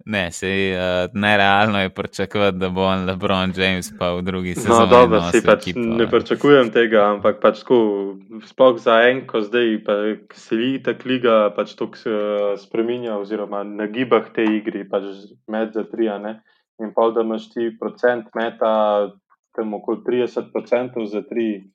[0.08, 4.78] Ne, sej, uh, nerealno je pričakovati, da bo on LeBron James pa v drugi sezoni.
[4.80, 7.80] No, dobro, si pač ekipo, ne pričakujem tega, ampak pač tako,
[8.48, 9.98] sploh za enko zdaj, pa
[10.30, 12.14] ko se vidi ta liga, pač to se
[12.64, 15.12] spremenja, oziroma nagiba k tej igri, pač
[15.44, 16.38] med za tri, ne.
[16.80, 19.12] In pa da imaš ti procent meta,
[19.52, 21.68] tam okoli 30 procentov za tri,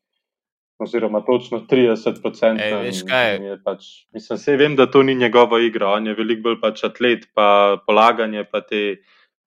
[0.77, 2.65] oziroma točno 30 procentov.
[2.65, 3.39] Ej, veš kaj?
[3.63, 7.27] Pač, mislim, vse vem, da to ni njegova igra, on je veliko bolj pač atlet,
[7.33, 8.83] pa polaganje, pa te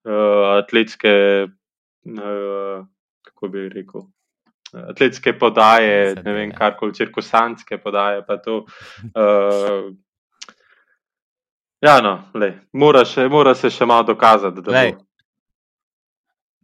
[0.06, 1.14] uh, atletske,
[1.46, 2.86] uh,
[3.26, 4.06] kako bi rekel.
[4.76, 8.24] Atletske podaje, ne vem, karkoli, cirkusantske podaje.
[8.26, 8.64] pa to,
[9.14, 9.92] Uh,
[11.80, 14.64] ja, no, lej, mora, še, mora se še malo dokazati.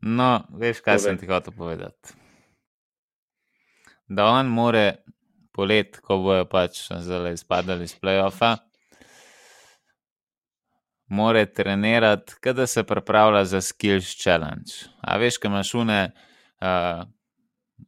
[0.02, 1.04] No, veš, kaj Povej.
[1.04, 2.21] sem ti hotel povedati.
[4.12, 4.84] Da on more
[5.52, 8.56] polet, ko bojo pač zelo izpadali iz playoffa,
[11.12, 14.84] more trenirati, kada se pripravlja za skills challenge.
[15.00, 15.98] A veš, kaj imaš une
[16.60, 17.02] uh,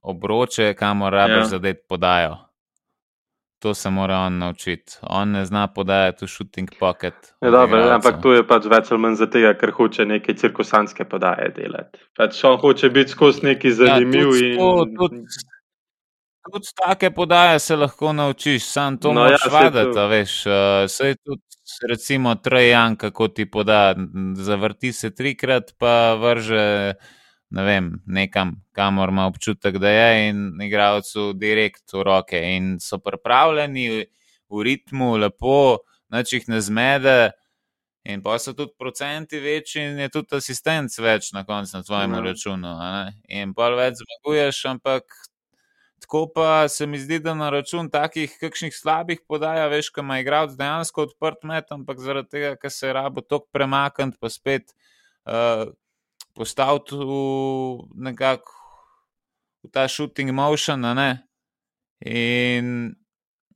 [0.03, 1.39] obroče, kamor rabiš Ja.
[1.39, 1.45] ja.
[1.45, 2.37] zadeti podajo.
[3.59, 4.93] To se mora on naučiti.
[5.03, 7.15] On ne zna podajati v shooting pocket.
[7.41, 11.05] Ja, od dobro, ampak to je pač več ali manj zato, ker hoče neke cirkusantske
[11.09, 11.99] podaje delati.
[12.17, 14.29] Pač on hoče biti skozi neki zanimiv.
[14.29, 14.97] Ja, tudi, to, in...
[14.97, 15.25] tudi,
[16.53, 20.07] tudi take podaje se lahko naučiš, sam to No moraš ja, vaditi, to.
[20.09, 20.47] veš.
[20.47, 20.53] Uh,
[20.89, 21.43] sej tudi,
[21.89, 23.95] recimo, Trajan, kako ti poda,
[24.37, 26.95] zavrti se trikrat, pa vrže,
[27.51, 32.41] ne vem, nekam, kamor ima občutek, da je in igravcu direkt v roke.
[32.57, 33.89] In so pripravljeni
[34.49, 35.79] v, ritmu, lepo,
[36.09, 37.31] noč jih ne zmede.
[38.05, 42.13] In pa so tudi procenti večji, in je tudi asistent več na koncu na tvojem
[42.13, 42.21] no.
[42.21, 42.73] računu.
[43.33, 45.24] In pa več zmaguješ, ampak
[46.05, 50.19] tako pa se mi zdi, da na račun takih kakšnih slabih podaja, veš, kam ima
[50.21, 54.75] igralec dejansko odprt met, ampak zaradi tega, ker se je rabo tok premakniti, pa spet
[55.25, 55.65] uh,
[56.37, 57.17] postaviti v
[58.09, 58.53] nekako
[59.65, 61.25] v ta shooting motion, ne.
[62.05, 62.93] In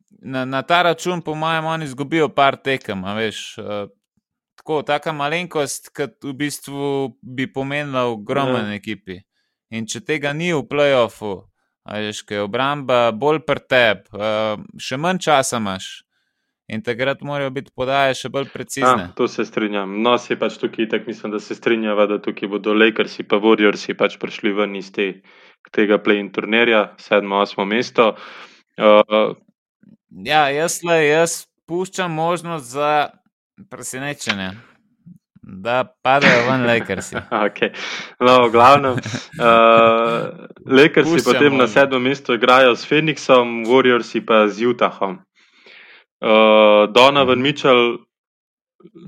[0.08, 3.42] na, na ta račun, po mojem, oni izgubijo par tekem, veš.
[3.61, 3.92] Uh,
[4.56, 6.88] tako, taka malenkost, ki v bistvu
[7.22, 8.80] bi pomenila ogromen ja.
[8.80, 9.20] ekipi.
[9.68, 11.42] In če tega ni v playoffu,
[11.92, 15.88] veš, kaj je obramba bolj pri tebi, uh, še manj časa imaš.
[16.68, 19.07] In takrat morajo biti podaje še bolj precizne.
[19.07, 19.94] Ja, to se strinjam.
[20.05, 23.96] No, se pač tukaj, tako mislim, da se strinjava, da tukaj bodo Lakersi pa Warriorsi
[23.96, 25.09] pač prišli ven iz te,
[25.72, 28.12] tega play-in turnirja, sedmo, osmo mesto.
[28.77, 29.33] Uh,
[30.09, 31.33] Ja, jaz, le, jaz
[31.68, 33.11] puščam možnost za
[33.70, 34.51] presenečenje,
[35.50, 37.16] da padejo ven Lakersi.
[37.46, 37.72] Okay.
[38.20, 38.92] No, v glavnem,
[39.40, 40.28] uh,
[40.68, 41.72] Lakersi Puščam potem na možnost.
[41.72, 45.18] sedmem mestu igrajo s Phoenixom, Warriorsi pa z Utahom.
[46.20, 46.28] Uh,
[46.88, 47.42] Donovan Mhm.
[47.42, 47.98] Mitchell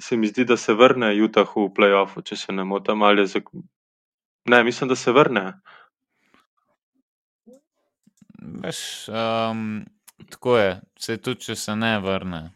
[0.01, 2.99] se mi zdi, da se vrne Utahu v playoffu, če se ne motim.
[3.27, 3.53] zak-
[4.47, 5.61] Ne, mislim, da se vrne.
[8.63, 9.85] Veš, um,
[10.31, 12.51] tako je, vse tudi, če se ne vrne.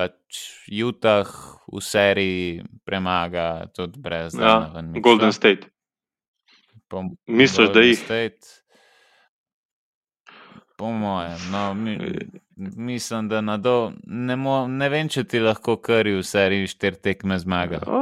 [0.00, 0.38] Pač
[0.72, 1.28] Utah
[1.68, 5.04] v seriji premaga tudi brez Ja, Mitchella.
[5.04, 5.68] Golden State.
[6.88, 7.98] Po, Misliš, da Golden jih?
[8.00, 8.46] State,
[10.80, 11.98] po mojem, no, mi,
[12.56, 16.96] mislim, da na do, ne, mo, ne vem, če ti lahko kari v seriji štiri
[16.96, 17.82] tekme zmaga.
[17.84, 18.00] O,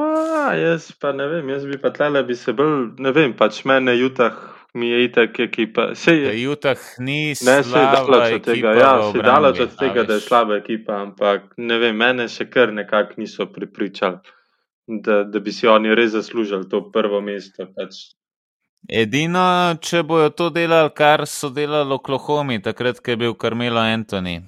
[0.54, 3.98] jaz pa ne vem, jaz bi pa tlele bi se bolj, ne vem, pač mene
[3.98, 4.38] Utah
[4.74, 5.94] mi je itak ekipa.
[5.94, 10.14] Sej, Da Utah ni Ne, slaba od tega, ekipa ja, se daleč od tega, da
[10.14, 14.18] je slaba ekipa, ampak ne vem, mene še kar nekako niso pripričali,
[14.86, 17.66] da, da bi si oni res zaslužili to prvo mesto.
[17.76, 18.12] Pač.
[18.88, 23.82] Edino, če bojo to delali, kar so delali v Oklahomi, takrat, ko je bil Carmelo
[23.82, 24.38] Anthony.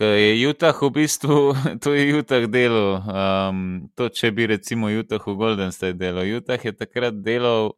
[0.00, 1.38] Ker je Utah v bistvu,
[1.84, 2.98] to je Utah delo.
[3.04, 3.60] Um,
[3.94, 6.24] to, če bi recimo Utah v Golden State delo.
[6.24, 7.76] Utah je takrat delal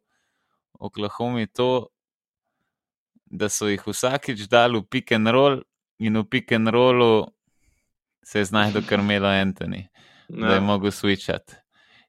[0.83, 1.87] Oklahomi to,
[3.25, 5.61] da so jih vsakič dali v pick and roll
[5.99, 7.27] in v pick and rollu
[8.23, 9.87] se je znašel Carmelo Anthony,
[10.27, 10.47] ja.
[10.47, 11.55] da je mogel switchati.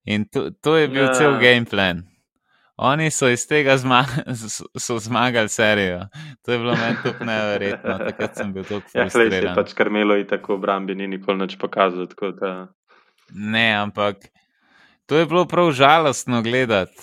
[0.04, 1.14] In to, to je bil ja.
[1.14, 2.02] cel game plan.
[2.76, 4.04] Oni so iz tega zma
[4.84, 6.06] so zmagali serijo.
[6.42, 7.98] To je bilo meni tako neverjetno.
[7.98, 9.32] Takrat sem bil tako frustriran.
[9.32, 12.10] Ja, res je, pač Karmelo je tako v obrambi, ni nikoli nič pokazal.
[12.40, 12.52] Da...
[13.30, 14.26] Ne, ampak
[15.06, 16.98] to je bilo prav žalostno gledati.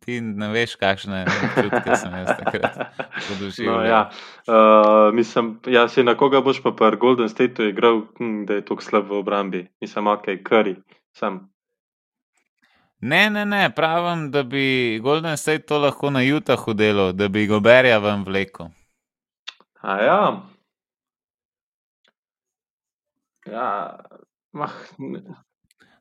[0.00, 2.78] Ti ne veš, kakšne čutke sem jaz takrat
[3.40, 3.74] doživel.
[3.74, 4.00] No, ja.
[4.48, 8.64] uh, mislim, ja, si na koga boš pa pri Golden Stateu igral, hm, da je
[8.64, 9.66] tako slab v obrambi.
[9.80, 10.76] Mislim, ok, kari,
[11.12, 11.42] sem.
[13.00, 17.46] Ne, ne, ne, pravim, da bi Golden State to lahko na Utahu delal, da bi
[17.46, 18.70] ga berja ven vleko.
[19.80, 20.22] A ja.
[23.46, 23.98] Ja,
[24.52, 24.72] mah.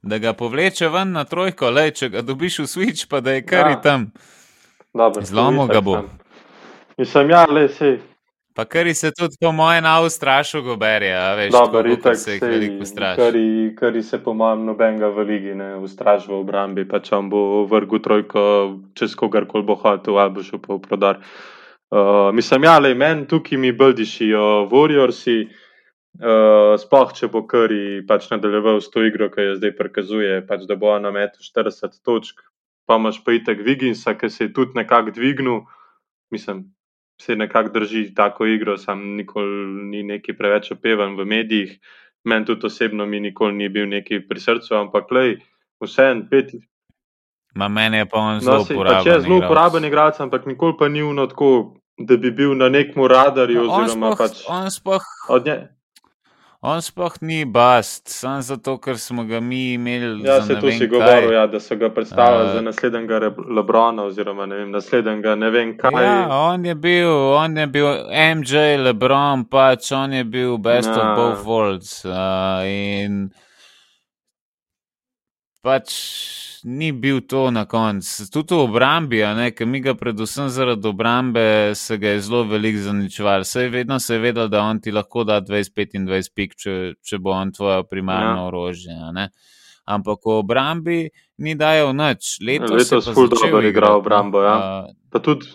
[0.02, 3.44] Da ga povleče ven na trojko, le če ga dobiš v switch, pa da je
[3.44, 3.82] kar ja.
[3.84, 4.12] tam.
[5.22, 5.98] Zlomo ga bo.
[6.98, 8.00] Mislim, ja, le sej.
[8.56, 12.84] Pa kar se tudi po mojem naustrašu goberja, veš, Dobar, tako, itak, se jih veliko
[12.84, 13.44] ustraši.
[13.80, 17.44] Kar se po mojem nobenega v ligi ne ustraši v obrambi, pa če vam bo
[17.70, 18.44] vrgu trojko
[19.00, 21.24] čez kogarkoli bo hotel, ali bo šel pa v prodar.
[21.90, 25.69] Uh, mislim, ja, le meni tukaj mi boldišijo Warriorsi, uh,
[26.18, 30.76] spoh če bo kari pač nadaljeval s to igro, ki jo zdaj prikazuje, pač da
[30.76, 32.42] bo na metu 40 točk,
[32.90, 35.64] pa imaš pa itek Viginsa, ki se je tudi nekako dvignil,
[36.34, 36.66] mislim,
[37.22, 41.80] se nekako drži tako igro, sam nikoli ni neki preveč opevan v medijih.
[42.24, 45.38] Meni tudi osebno mi nikoli ni bil neki pri srcu, ampak lej,
[45.80, 46.52] vse en pet.
[47.56, 49.04] Ma meni je pa on zelo no, uporaben.
[49.04, 52.70] Če je zelo uporaben igralec, ampak nikoli pa ni uno tako, da bi bil na
[52.70, 53.64] nekem radarju.
[53.68, 55.08] No, on spoh, pač, on spoh,
[56.62, 60.28] On sploh ni bast, samo zato, ker smo ga mi imeli.
[60.28, 63.20] Ja, se tu si govoril, ja, da so ga predstavili uh, za naslednjega
[63.56, 66.04] Lebrona, oziroma ne vem, naslednjega ne vem kaj.
[66.04, 67.88] Ja, on je bil, on je bil
[68.36, 71.00] MJ Lebron, pač on je bil best ja.
[71.00, 72.04] of both worlds.
[72.04, 73.30] Uh, in
[75.64, 75.96] pač
[76.64, 78.26] ni bil to na koncu.
[78.32, 79.22] Tudi v obrambi,
[79.56, 83.42] ki mi ga predvsem zaradi obrambe se ga je zelo veliko zaničeval.
[83.42, 86.76] Vse vedno se je vedel, da on ti lahko da 25 in 20 pik, če,
[87.02, 88.48] če bo on tvoje primarno ja.
[88.48, 89.30] orožje.
[89.90, 91.00] Ampak v obrambi
[91.38, 92.38] ni dajal nič.
[92.46, 94.44] Letos, Letos je zelo dobro igral obrambo.
[94.44, 94.86] Ja.
[95.10, 95.50] Pa tudi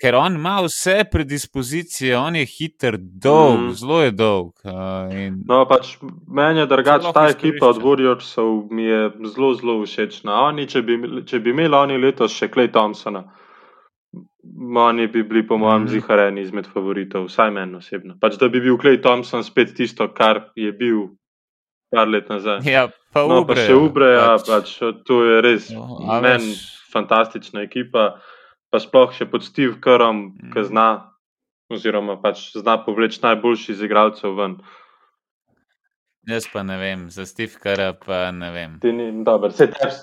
[0.00, 3.72] ker on ima vse predispozicije, on je hiter, dolg, mm.
[3.80, 4.52] zelo je dolg.
[4.64, 5.40] Uh, in...
[5.48, 10.38] No, pač meni je drugače ta ekipa od Warriorsov, mi je zelo, zelo všečna.
[10.48, 13.24] Oni, če, bi, če bi imeli oni letos še Klej Thompsona,
[14.86, 15.94] oni bi bili, po mojem, mm.
[15.96, 18.14] zihareni izmed favoritov, vsaj meni osebno.
[18.22, 21.08] Pač, da bi bil Klej Thompson spet tisto, kar je bil.
[21.88, 22.66] Par let nazaj.
[22.68, 22.82] Ja,
[23.16, 24.74] pa, no, pa še ubreja, pač.
[24.76, 26.52] pač to je res no, meni
[26.92, 28.10] fantastična ekipa
[28.70, 30.52] pa sploh še pod Steve Kerrom, mm.
[30.54, 30.88] ki zna,
[31.72, 34.58] oziroma pač zna povleči najboljši iz igralcev ven.
[36.28, 38.78] Jaz pa ne vem, za Steve Kerra pa ne vem.
[38.82, 39.94] Ti ni dobro, se tebi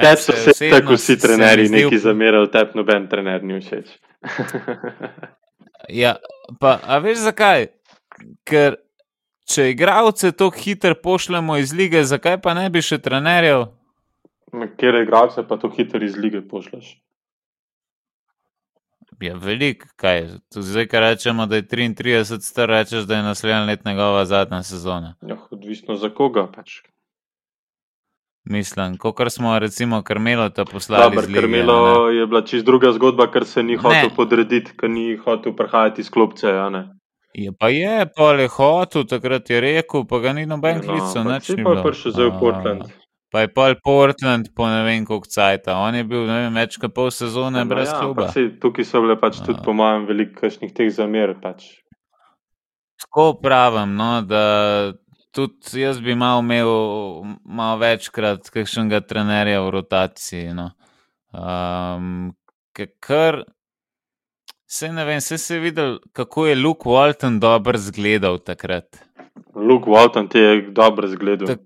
[0.00, 3.90] te so vse tako vsi trenerji neki zamerali, tebi noben trener ni všeč.
[6.02, 6.16] ja,
[6.60, 7.68] pa a veš zakaj?
[8.48, 8.78] Ker
[9.50, 13.68] če igralce tako hitro pošljemo iz lige, zakaj pa ne bi še trenerjev?
[14.80, 16.96] Kjer igralce pa tako hitro iz lige pošlješ?
[19.22, 20.26] Je velik, kaj.
[20.50, 25.14] Zdaj, ko rečemo, da je 33 star, rečeš, da je naslednja let njegova zadnja sezona.
[25.22, 26.80] Ja, odvisno za koga pač.
[28.44, 31.10] Mislim, kot smo recimo Karmelo ta poslali.
[31.10, 35.56] Dobar, Karmelo je bila čist druga zgodba, ker se ni hotel podrediti, ker ni hotel
[35.56, 36.48] prehajati iz klopce.
[37.34, 41.24] Je pa je, pa je hotel, takrat je rekel, pa ga ni noben klical.
[41.24, 42.99] No, si pa prišel zdaj v Portland.
[43.30, 45.76] Pa je pol Portland, po ne vem koliko cajta.
[45.78, 48.26] On je bil vem, več kot pol sezone ja, no, brez ja, kluba.
[48.34, 51.36] Si, tukaj so bile pač tudi, po mojem, veliko kakšnih teh zamer.
[51.38, 51.68] Pač.
[53.00, 54.42] Tako pravim, no, da
[55.30, 56.72] tudi jaz bi mal imel
[57.46, 60.50] malo večkrat kakšnega trenerja v rotaciji.
[60.58, 60.72] No.
[61.30, 62.32] Um,
[62.74, 63.44] ker
[64.70, 68.98] se ne vem, se je videl, kako je Luke Walton dobro zgledal takrat.
[69.54, 71.46] Luke Walton ti je dobro zgledal.
[71.46, 71.58] Tak,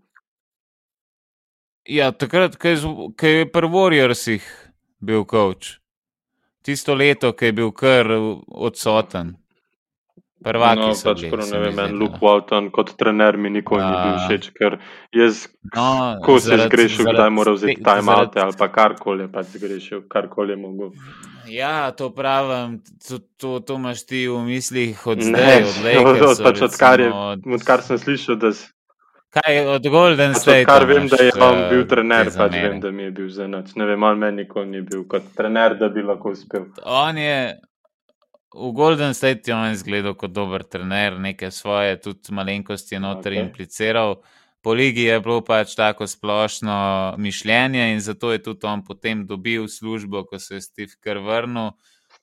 [1.84, 2.68] Ja, takrat, ko
[3.26, 4.44] je pri Warriorsih
[5.00, 5.78] bil coach.
[6.62, 8.08] Tisto leto, ki je bil kar
[8.48, 9.34] odsoten.
[10.40, 11.86] Prvaki No, pač bili, prav se ne vem, da.
[11.88, 14.76] Luke Walton kot trener mi nikoli ni bil všeč, ker
[15.10, 19.24] jaz, No, ko se zgrešil, kdaj mora vzeti te- time out zaradi- ali pa karkoli
[19.24, 20.90] je pač zgrešil, karkoli je mogel.
[21.46, 26.08] Ja, to pravim, to, to, to imaš ti v mislih od Ne, zdaj, od od,
[26.08, 28.52] Lakersov, pač odkar, je, recimo, od- odkar sem slišal, da,
[29.34, 30.60] Kaj od Golden State?
[30.60, 33.46] odkar vem, da je on bil eh, trener, pač vem, da mi je bil za
[33.50, 33.74] nič.
[33.74, 36.68] Ne vem, on meni nikoli ni bil kot trener, da bi lahko uspel.
[36.86, 37.38] On je
[38.54, 43.32] v Golden State je on izgledal kot dober trener, neke svoje tudi malenkosti je noter
[43.32, 43.42] okay.
[43.42, 44.20] impliciral.
[44.62, 49.68] Po ligi je bilo pač tako splošno mišljenje in zato je tudi on potem dobil
[49.68, 51.74] službo, ko se je Steve Kerr vrnil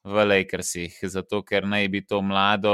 [0.04, 2.74] v Lakersih, zato ker naj bi to mlado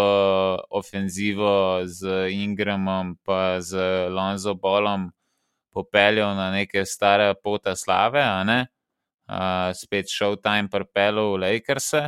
[0.72, 5.12] ofenzivo z Ingramom pa z Lonzo Bolom
[5.76, 8.66] popeljal na neke stare pota slave, a ne?
[9.28, 12.08] Uh, spet Showtime pripeljal v Lakerse.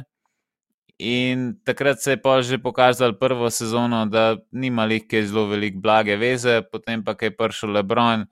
[0.99, 6.15] In takrat se je pa že pokazalo prvo sezono, da nima like zelo veliko blage
[6.15, 8.25] veze, potem pa, ko je prišel Lebron,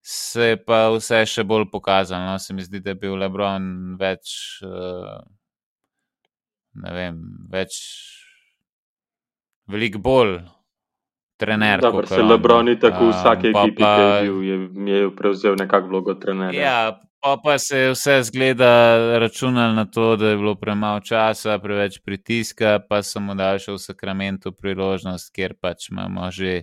[0.00, 2.24] se je pa vse še bolj pokazalo.
[2.24, 2.38] No?
[2.38, 5.20] Se mi zdi, da je bil Lebron več, uh,
[6.82, 7.18] ne vem,
[7.50, 7.80] več,
[9.68, 10.38] veliko bolj
[11.38, 11.80] trener.
[11.80, 14.42] Dobro, se on, Lebron ni tako v Um, vsaki pa ekipi, ki pa- je bil,
[14.42, 14.56] je,
[14.98, 16.62] je prevzel nekako vlogo trenerja.
[16.62, 21.58] Ja, pa, pa se je vse zgleda računalo na to, da je bilo premalo časa,
[21.58, 26.62] preveč pritiska, pa so mu dali še v Sakramentu priložnost, kjer pač imamo že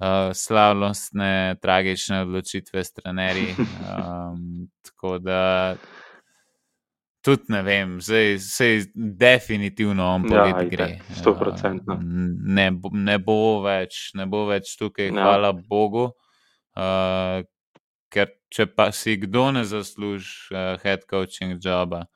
[0.00, 3.54] uh, slavnostne, tragične odločitve s trenerji.
[3.88, 5.74] Um, tako da
[7.28, 10.88] tudi ne vem, zdaj se definitivno on Ja, pogled itak, gre.
[11.12, 11.94] stoprocentno.
[11.94, 12.00] Uh,
[12.56, 15.20] ne, bo- ne bo več, ne bo več tukaj, Ja.
[15.20, 16.08] hvala Bogu.
[16.72, 17.44] Uh,
[18.08, 22.06] ker če pa si kdo ne zasluži uh, head coaching joba,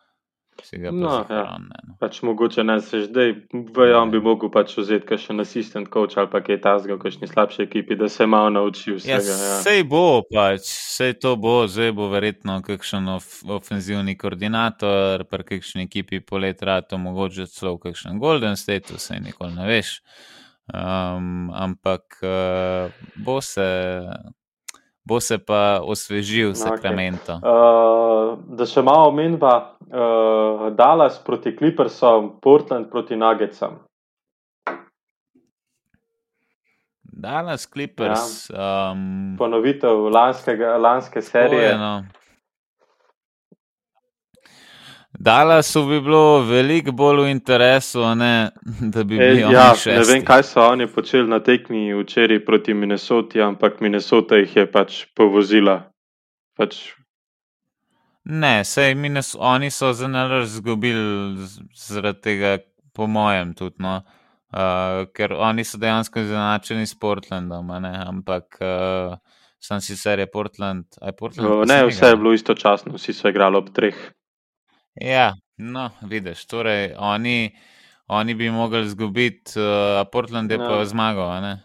[0.63, 1.59] si ga pa No, no, ja.
[1.59, 1.79] ne.
[1.89, 1.95] No.
[2.01, 6.31] Pač mogoče ne se zdaj, v on bi mogel pač vzeti kakšen assistant coach ali
[6.33, 9.37] pa kaj tasga v kakšni slabši ekipi, da se malo nauči Ja, vsega.
[9.39, 15.49] Ja, sej bo pač, sej to bo, zdaj bo verjetno kakšen of, ofenzivni koordinator, pri
[15.55, 19.99] kakšni ekipi polet rato, mogoče celo v kakšnem Golden Stateu, sej nikoli ne veš.
[20.73, 23.67] Um, ampak uh, bo se.
[25.05, 26.55] Bo se pa osvežil No.
[26.55, 27.35] Sacramento.
[27.43, 33.81] Uh, da še malo omenba, uh, Dallas proti Clippersom, Portland proti Nuggetsom.
[37.03, 38.51] Dallas Clippers.
[38.51, 38.93] Ja.
[38.93, 41.69] Um, Ponovitev lanskega, lanske serije.
[41.69, 42.03] Je, no.
[45.23, 48.51] Dallasu bi bilo veliko bolj v interesu, ne,
[48.81, 50.13] da bi E, bili oni ja, ne šesti.
[50.13, 55.05] vem, kaj so oni počeli na tekmi včeraj proti Minnesoti, ampak Minnesota jih je pač
[55.15, 55.77] povozila.
[56.57, 56.81] Pač,
[58.25, 62.59] Ne, sej minus, oni so za nalaž izgubili z- zaradi tega,
[62.93, 63.75] po mojem, tudi.
[63.79, 64.03] No.
[64.53, 69.17] Uh, ker oni so dejansko izenačeni s Portlandom, ne, ampak uh,
[69.59, 70.85] sem sicer je Portland.
[71.03, 73.97] je Portland uh, ne, vse je bilo istočasno, vsi so igrali ob treh.
[74.95, 77.57] Ja, no, vidiš, torej oni,
[78.09, 80.69] oni bi mogli izgubiti, uh, a Portland je Ja.
[80.69, 81.31] pa zmagal.
[81.31, 81.63] a Ne?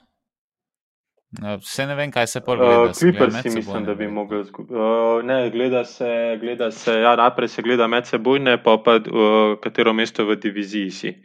[1.60, 2.94] Vse ne vem, kaj se pol Uh, gleda.
[2.94, 4.74] se gleda Clippersi mislim, da bi mogli izgubiti.
[4.74, 9.94] Uh, ne, gleda se, gleda se, ja, najprej se gleda medsebojne, pa pa uh, katero
[9.94, 11.24] mesto v diviziji si.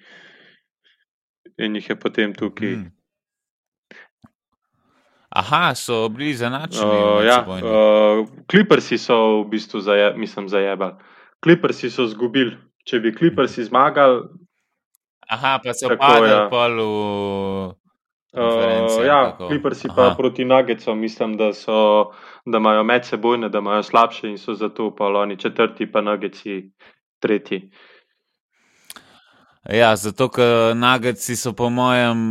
[1.59, 2.68] In jih je potem tukaj.
[2.68, 2.90] Mm.
[5.28, 6.84] Aha, so bili izenačeni.
[6.84, 9.80] Uh, ja, uh, Clippersi so v bistvu
[10.16, 11.11] mislim, zajebali.
[11.43, 12.57] Clippersi so izgubili.
[12.86, 14.22] Če bi Clippersi zmagali,
[15.30, 16.49] Aha, pa tako, padli ja.
[16.51, 19.49] pol v uh, ja, kako?
[19.49, 20.16] Clippersi pa Aha.
[20.18, 22.11] proti Nuggetsom, mislim, da, so,
[22.45, 26.72] da imajo medsebojne, da imajo slabše in so zato pa oni četrti, pa Nuggetsi
[27.22, 27.70] tretji.
[29.70, 32.22] Ja, zato, ker Nageci so po mojem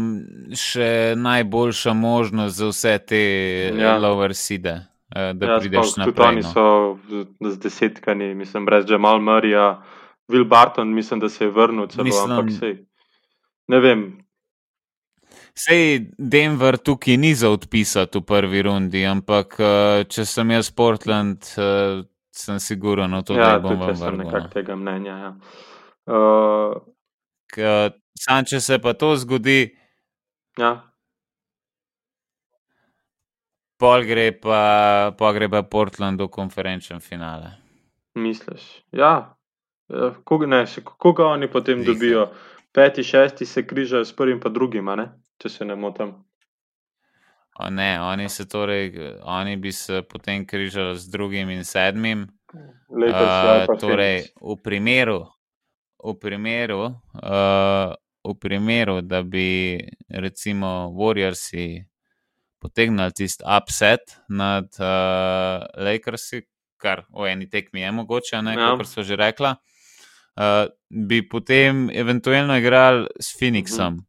[0.52, 3.22] še najboljša možnost za vse te
[3.72, 3.94] Ja.
[3.94, 3.98] ja.
[3.98, 6.28] lower side, eh, da Ja, ja, prideš tudi naprej.
[6.28, 6.50] oni No.
[6.50, 6.98] so
[7.42, 9.82] z- desetkani, mislim, brez Jamal Murrayja.
[10.30, 12.78] Will Barton, mislim, da se je vrnil celo, Mislim- ampak sej.
[13.68, 14.18] Ne vem,
[15.54, 21.44] Sej Denver tukaj ni za odpisati v prvi rundi, ampak eh, če sem jaz Portland,
[21.58, 24.26] eh, sem siguren, to, da ja, jih bom vam jaz sem vrnil.
[24.26, 24.50] nekako no.
[24.50, 25.18] tega mnenja.
[25.18, 25.32] Ja.
[26.08, 26.82] Uh,
[27.48, 29.76] Ker Sam, če se pa to zgodi,
[30.58, 30.91] ja.
[33.82, 34.62] Pol gre pa,
[35.18, 37.58] pol gre pa Portland v konferenčnem finale.
[38.14, 38.86] Misliš?
[38.94, 39.34] Ja,
[39.92, 41.94] Eh, koga, ne, še koga oni potem Zihar.
[41.94, 42.26] dobijo?
[42.72, 44.88] Peti, šesti se križajo s prvim, pa drugim,
[45.42, 46.14] če se ne motim.
[47.60, 48.94] O, ne, oni torej,
[49.28, 52.28] oni bi se potem križali z drugim in sedmim.
[52.90, 55.26] Lakers Uh, torej, v primeru,
[56.04, 57.92] v primeru uh,
[58.24, 59.80] v primeru, da bi
[60.10, 61.84] recimo Warriorsi
[62.62, 66.44] potegnili tisti upset nad uh, Lakersi,
[66.82, 68.76] kar v eni tekmi je mogoče, ne, Ja.
[68.78, 69.56] kot so že rekla,
[70.38, 74.00] uh, bi potem eventualno igrali s Phoenixom.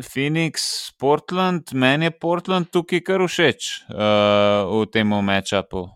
[0.00, 5.90] Phoenix, Portland, meni je Portland tukaj kar všeč uh, v tem matchupu.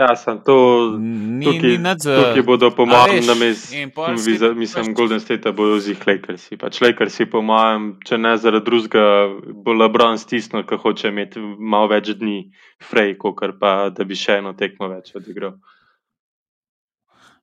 [0.00, 0.56] Ja, sem to.
[0.98, 2.14] Ni, Tukaj, ni za.
[2.16, 3.76] tukaj bodo, po mojem, na mestu.
[3.76, 6.56] in pol spet Mislim, pač- Golden State bojo z jih Lakersi.
[6.56, 9.04] Pač Lakersi, po mojem, če ne zaradi drugega,
[9.54, 12.48] bo Lebron stisnil, ker hoče imeti malo več dni
[12.80, 15.58] frej, kot pa da bi še eno tekmo več odigral.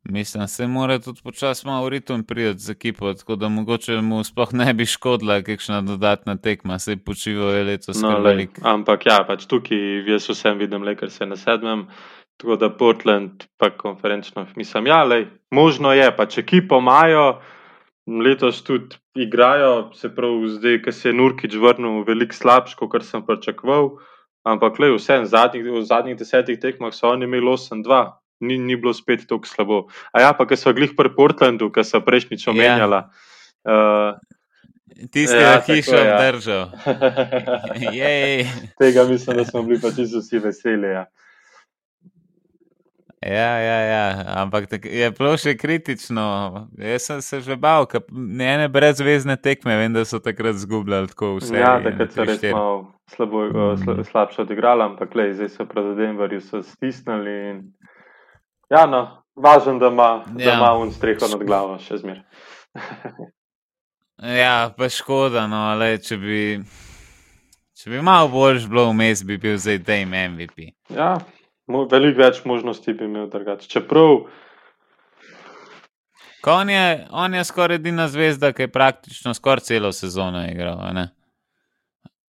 [0.04, 4.24] Mislim, se mora tudi počasi malo v ritem priti z ekipo, tako da mogoče mu
[4.24, 9.18] sploh ne bi škodila kakšna dodatna tekma, se počivajo letos No, kar lej, ampak ja,
[9.28, 11.88] pač tukaj jaz vsem vidim Lakers na sedmem,
[12.38, 17.40] tako da Portland pa konferenčno mislim, ja, lej, možno je, pač ekipo imajo,
[18.08, 23.26] letos tudi igrajo, se pravi zdaj, ker se je Nurkič vrnil veliko slabš, kot sem
[23.26, 23.98] pričakoval,
[24.48, 28.06] ampak lej, vse v zadnjih, v zadnjih desetih tekmah so oni imeli 8-2.
[28.40, 29.78] Ni, ni bilo spet tako slabo.
[30.14, 32.52] A ja, pa ker so glih pri Portlandu, ki so prejšnjič Ja.
[32.54, 33.00] omenjala.
[33.66, 34.14] Uh,
[35.12, 36.16] Tisti, Ja, ki hišo ja.
[36.22, 36.70] obdržal.
[37.98, 38.46] Jej.
[38.78, 40.88] Tega mislim, da smo bili pa čisto vsi veseli.
[40.88, 41.06] Ja.
[43.26, 46.24] Ja, ja, ja, ampak je bilo še kritično.
[46.78, 51.32] Jaz sem se že bal, ker ene brezvezne tekme, vem, da so takrat zgubljali tako
[51.40, 51.56] vse.
[51.58, 52.76] Ja, takrat so res malo
[53.10, 53.78] slabo, Mm.
[53.84, 57.34] sla, slabše odigrali, ampak lej, zdaj so proti Denverju stisnili.
[57.50, 57.64] In...
[58.70, 60.46] Ja, no, važno, da ima, ja.
[60.46, 62.22] da ima un streho nad glavo še zmer.
[64.18, 66.38] Ja, pa škoda, no, le, če bi,
[67.78, 70.72] če bi malo boljš bilo vmes, bi bil zdaj Dame MVP.
[70.90, 71.20] Ja,
[71.68, 73.68] veliko več možnosti bi imel drugače.
[73.70, 74.28] Čeprav,
[76.48, 80.80] Ko On je, on je skoraj edina zvezda, ki je praktično skoraj celo sezono igral.
[80.94, 81.10] ne.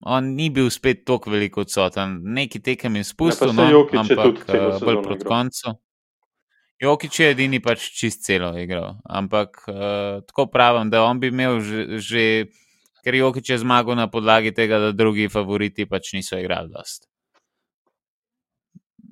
[0.01, 4.45] On ni bil spet tako veliko odsoten, neki tekem je spustil, Ja, pa no, ampak
[4.49, 5.75] eh, bolj proti koncu.
[6.79, 11.59] Jokič je edini pač čist celo igral, ampak uh, tako pravim, da on bi imel
[11.61, 12.23] že, že
[13.03, 17.09] ker Jokič je zmagal na podlagi tega, da drugi favoriti pač niso igrali dost.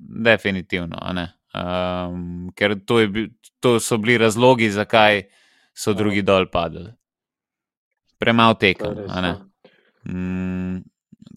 [0.07, 0.97] Definitivno.
[1.57, 3.29] Um, ker to, je, bil-
[3.59, 5.23] to so bili razlogi, zakaj
[5.75, 5.97] so Ja.
[5.99, 6.93] drugi dol padli.
[8.17, 9.31] Premalo tekem, res, a ne.
[9.33, 9.43] no.
[10.07, 10.77] Mm,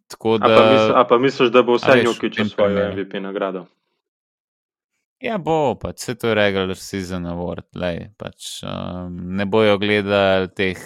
[0.09, 1.01] tako a, pa mis, da.
[1.01, 2.93] a pa misliš, da bo a vse veš, v Jokič osvojil.
[2.95, 3.67] MVP nagrado?
[5.21, 7.67] Ja, bo pač, vse to je regular season award.
[7.77, 10.79] Lej, pač, um, ne bojo gledali teh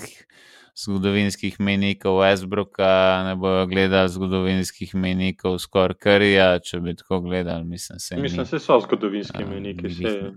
[0.76, 2.88] zgodovinskih menikov Westbrooka,
[3.24, 7.64] ne bojo gledali zgodovinskih menikov skoraj Curryja, če bi tako gledali.
[7.64, 8.50] Mislim, se Mislim, ni.
[8.50, 9.82] da so zgodovinski A, meniki.
[9.82, 10.32] ni Se...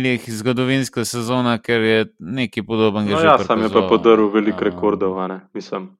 [0.00, 4.64] lih zgodovinska sezona, ker je nekaj podobnega No, ja, sam je pa podaril veliko Um,
[4.64, 5.96] rekordov, ne, mislim.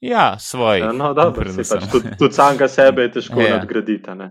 [0.00, 0.78] Ja, svoj.
[0.78, 3.56] Ja, no, dobro, pač tudi, tudi samega sebe je težko Ja.
[3.56, 4.10] nadgraditi.
[4.10, 4.30] Ne?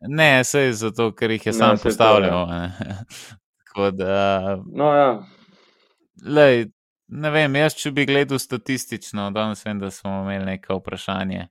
[0.00, 2.46] Ne, sej zato, ker jih je No, sam to, postavljal.
[3.64, 5.22] Tako da, No, ja.
[6.24, 6.66] Lej,
[7.08, 11.48] ne vem, jaz če bi gledal statistično, danes vem, da smo imeli neko vprašanje,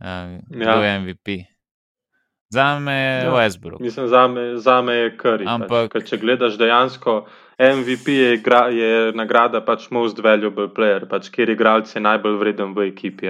[0.00, 0.06] uh,
[0.48, 0.84] kdo Ja.
[0.84, 1.46] je MVP.
[2.48, 3.30] Za me je Ja.
[3.30, 3.80] Westbrook.
[3.80, 5.38] Mislim, za me, za me je kar.
[5.40, 7.26] Ampak- Pač, če gledaš dejansko,
[7.60, 12.74] MVP je, igra, je nagrada pač most valuable player, pač, kjer igralec je najbolj vreden
[12.74, 13.28] v ekipi.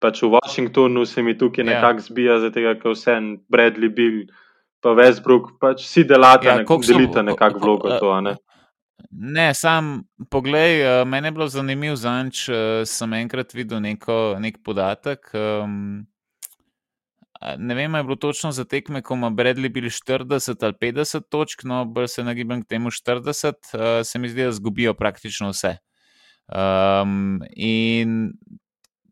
[0.00, 1.70] Pač v Washingtonu se mi tukaj Ja.
[1.70, 3.14] nekako zbija, zato ker vse
[3.48, 4.26] Bradley Bill,
[4.82, 8.20] pa Westbrook, pač vsi delata, Ja, nek, so- delita nekako vlogo to.
[8.20, 8.36] Ne?
[9.10, 14.58] Ne, sam poglej, uh, meni je bilo zanimivo zanč, uh, sem enkrat videl neko, nek
[14.64, 15.30] podatek.
[15.34, 16.06] Um,
[17.58, 21.64] ne vem, je bilo točno za tekme, ko ima Bradley bil 40 ali 50 točk,
[21.64, 25.76] no, bolj se nagibam k temu 40, uh, se mi zdi, da zgubijo praktično vse.
[26.48, 28.32] Um, in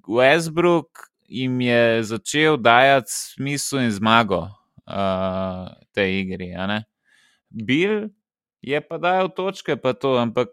[0.09, 4.40] Westbrook jim je začel dajati smisel in zmago
[4.86, 6.53] uh, tej igri.
[7.51, 8.09] Bill
[8.62, 10.48] je pa dajal točke, pa to, ampak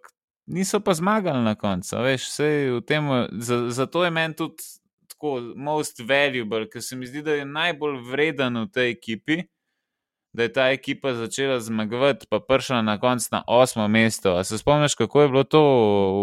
[0.46, 1.96] niso pa zmagali na koncu.
[1.98, 2.26] Veš,
[2.74, 4.64] v tem, za, zato je meni tudi
[5.08, 9.44] tako most valuable, ker se mi zdi, da je najbolj vreden v tej ekipi.
[10.30, 14.36] Da je ta ekipa začela zmagovati, pa prišla na koncu na osmo mesto.
[14.36, 15.62] A se spomniš, kako je bilo to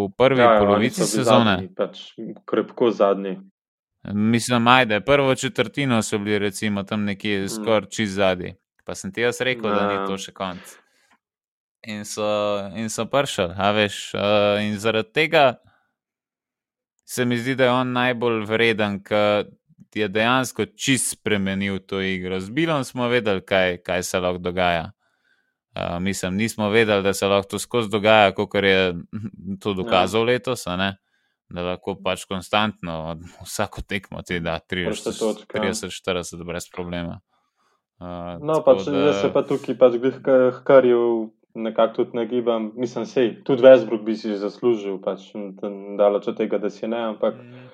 [0.07, 1.57] v prvi ja, Ja, polovici sezone?
[1.57, 1.99] Zadnji, pač,
[2.45, 3.41] krepko zadnji.
[4.05, 7.49] Mislim, ajde, prvo četrtino so bili, recimo, tam nekje Mm.
[7.49, 8.55] skoraj čez zadnji.
[8.85, 10.01] Pa sem ti jaz rekel, da Ja.
[10.01, 10.63] ni to še konc.
[11.87, 12.27] In so,
[12.75, 14.15] in so pršali, a veš.
[14.15, 15.45] Uh, in zaradi tega
[17.07, 19.47] se mi zdi, da je on najbolj vreden, ker
[19.95, 22.41] je dejansko čist spremenil to igro.
[22.41, 24.91] Z Bilom smo vedeli, kaj, kaj se lahko dogaja.
[25.77, 28.95] Uh, mislim, nismo vedeli, da se lahko to skozi dogaja, kot je
[29.61, 30.33] to dokazal ja.
[30.33, 30.67] letos,
[31.49, 37.21] da lahko pač konstantno vsako tekmo ti da 30-40 brez problema.
[38.01, 38.99] Uh, no, pač da...
[39.07, 40.19] jaz se pa tukaj pač glih
[40.67, 45.31] karjev nekako tudi nagibam, mislim, sej, tudi Westbrook bi si zaslužil, pač
[45.99, 47.67] daleč od tega, da si ne, ampak mm.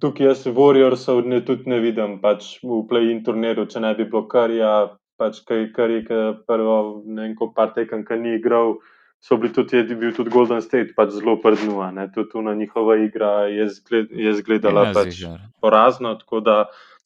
[0.00, 4.24] tukaj jaz Warriorsov ne, tudi ne vidim, pač v play-in turnirju, če ne bi bilo
[4.30, 4.72] karja,
[5.20, 6.02] pač kaj, kar je
[6.48, 8.76] prvo, ne vem, ko par tekem, ki ni igral,
[9.20, 12.98] so bili tudi, je bil tudi Golden State pač zelo prdnua, ne, tudi na njihova
[13.04, 15.22] igra je, zgled, je zgledala ja, pač
[15.60, 16.58] porazno, tako da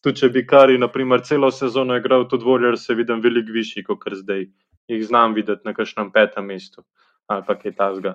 [0.03, 4.03] tudi če bi kari, naprimer, celo sezono igral, tudi Warriors se vidim veliko višji, kot
[4.03, 4.49] kar zdaj
[4.89, 6.85] jih znam videti na kakšnem petem mestu
[7.31, 8.15] ali pa kaj tasga.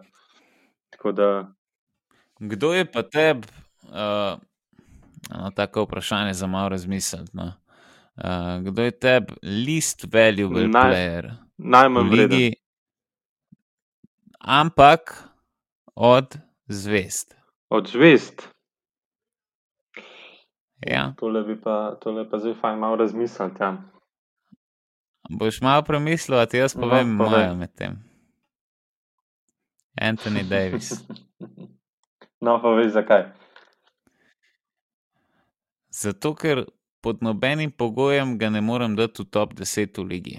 [1.15, 1.51] Da...
[2.39, 3.47] Kdo je pa tebi,
[3.83, 4.39] uh,
[5.29, 7.31] no, tako vprašanje za malo razmisliti?
[7.33, 7.53] No?
[8.15, 11.31] Uh, kdo je tebi least valuable Naj, player?
[11.57, 12.51] Najmanj vreden.
[14.39, 15.23] Ampak
[15.95, 16.37] od
[16.67, 17.35] zvest.
[17.69, 18.49] Od zvest.
[20.87, 21.13] Ja.
[21.17, 23.63] Tole bi pa, tole pa zdaj fajn malo razmisliti.
[23.63, 23.77] Ja.
[25.29, 27.97] Boš malo premislil, a ti jaz no, povem, no, moja med tem.
[30.01, 30.91] Anthony Davis.
[32.45, 33.29] no, pa veš zakaj.
[35.89, 36.65] Zato, ker
[37.01, 40.37] pod nobenim pogojem ga ne morem dati v top 10 v ligi.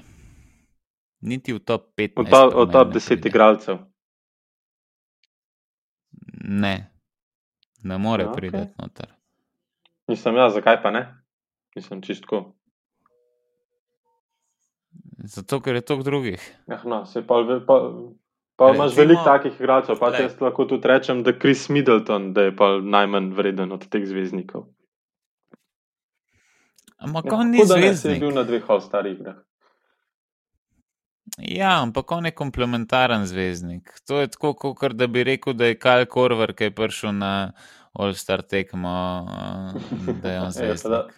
[1.20, 2.28] Niti v top 15.
[2.28, 3.78] V top, v top 10 igralcev.
[6.44, 6.90] Ne,
[7.82, 8.74] ne more no, priti okay.
[8.78, 9.08] noter.
[10.06, 11.02] Nisem jaz, zakaj pa ne?
[11.74, 12.52] Nisem čistko.
[15.26, 16.42] Zato, ker je toliko drugih.
[16.70, 17.34] Ja, no, se pa,
[17.66, 17.80] pa,
[18.56, 19.98] pa Recimo, imaš veliko takih igralcev.
[20.00, 24.06] Pa jaz lahko tudi rečem, da je Chris Middleton da je najmanj vreden od teh
[24.06, 24.68] zvezdnikov.
[26.96, 28.16] Ampak ja, on ni zvezdnik.
[28.16, 29.36] Je bil na dveh ostalih igrah.
[31.38, 33.90] Ja, ampak on je komplementaren zvezdnik.
[34.06, 37.52] To je tako, kot da bi rekel, da je Kyle Korver, ki je prišel na
[37.92, 39.26] All-Star tekmo,
[40.22, 41.12] da je on ja, zvezdnik.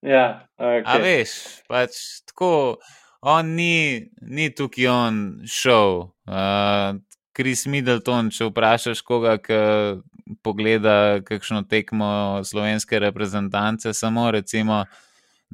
[0.00, 0.82] ja, okay.
[0.86, 1.30] A veš,
[1.68, 1.98] pač
[2.30, 2.78] tako
[3.24, 6.10] on ni, ni tukaj on šel.
[6.28, 7.00] Uh,
[7.34, 9.56] Chris Middleton, če vprašaš koga, ki
[10.44, 14.84] pogleda kakšno tekmo slovenske reprezentance, samo recimo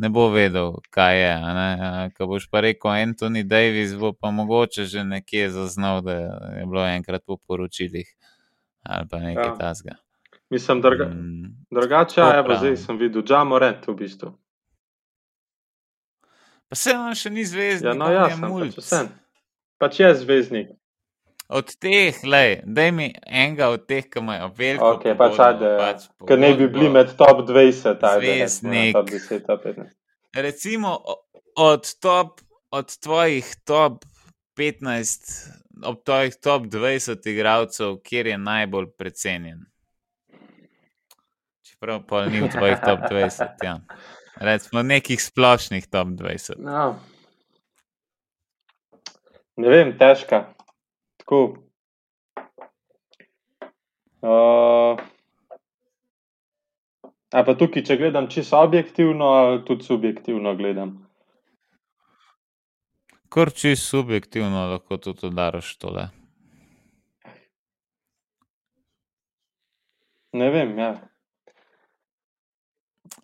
[0.01, 1.33] ne bo vedel, kaj je.
[2.17, 6.19] Ko boš pa rekel Anthony Davis, bo pa mogoče že nekje zaznal, da
[6.59, 8.07] je bilo enkrat po poročilih
[8.83, 9.57] ali pa nekaj ja.
[9.59, 9.97] tasga.
[10.51, 14.33] Mislim, drga, mm, drugače, ja, zdaj sem videl, da je Morent v bistvu.
[16.71, 17.89] Pa se on še ni zvezdnik.
[17.91, 19.01] Ja, no, ja, sem pač vse.
[19.83, 20.69] Pač je zvezdnik.
[21.51, 22.21] Od teh,
[22.63, 24.91] da mi enega od teh, ki imajo veliko.
[25.01, 28.93] Okay, pač ajde, pač ker ne bi bili med top 20, ajde, zvezdnik.
[28.95, 29.91] Top 10, top 15.
[30.47, 30.93] Recimo
[31.59, 32.39] od, top,
[32.71, 34.07] od tvojih top
[34.55, 35.27] 15,
[35.91, 39.67] od tvojih top 20 igralcev, kjer je najbolj precenjen.
[41.67, 43.67] Čeprav pa ni v tvojih top 20.
[43.67, 43.81] Ja.
[44.41, 46.57] Recimo nekih splošnih top 20.
[46.59, 46.97] No.
[49.57, 50.47] Ne vem, težka.
[51.21, 51.41] Tako.
[54.21, 54.97] Uh,
[57.33, 60.97] a pa tukaj, če gledam čisto objektivno, ali tudi subjektivno gledam.
[63.29, 66.09] Kar čisto subjektivno lahko tudi udaraš tole.
[70.33, 71.10] Ne vem, ja.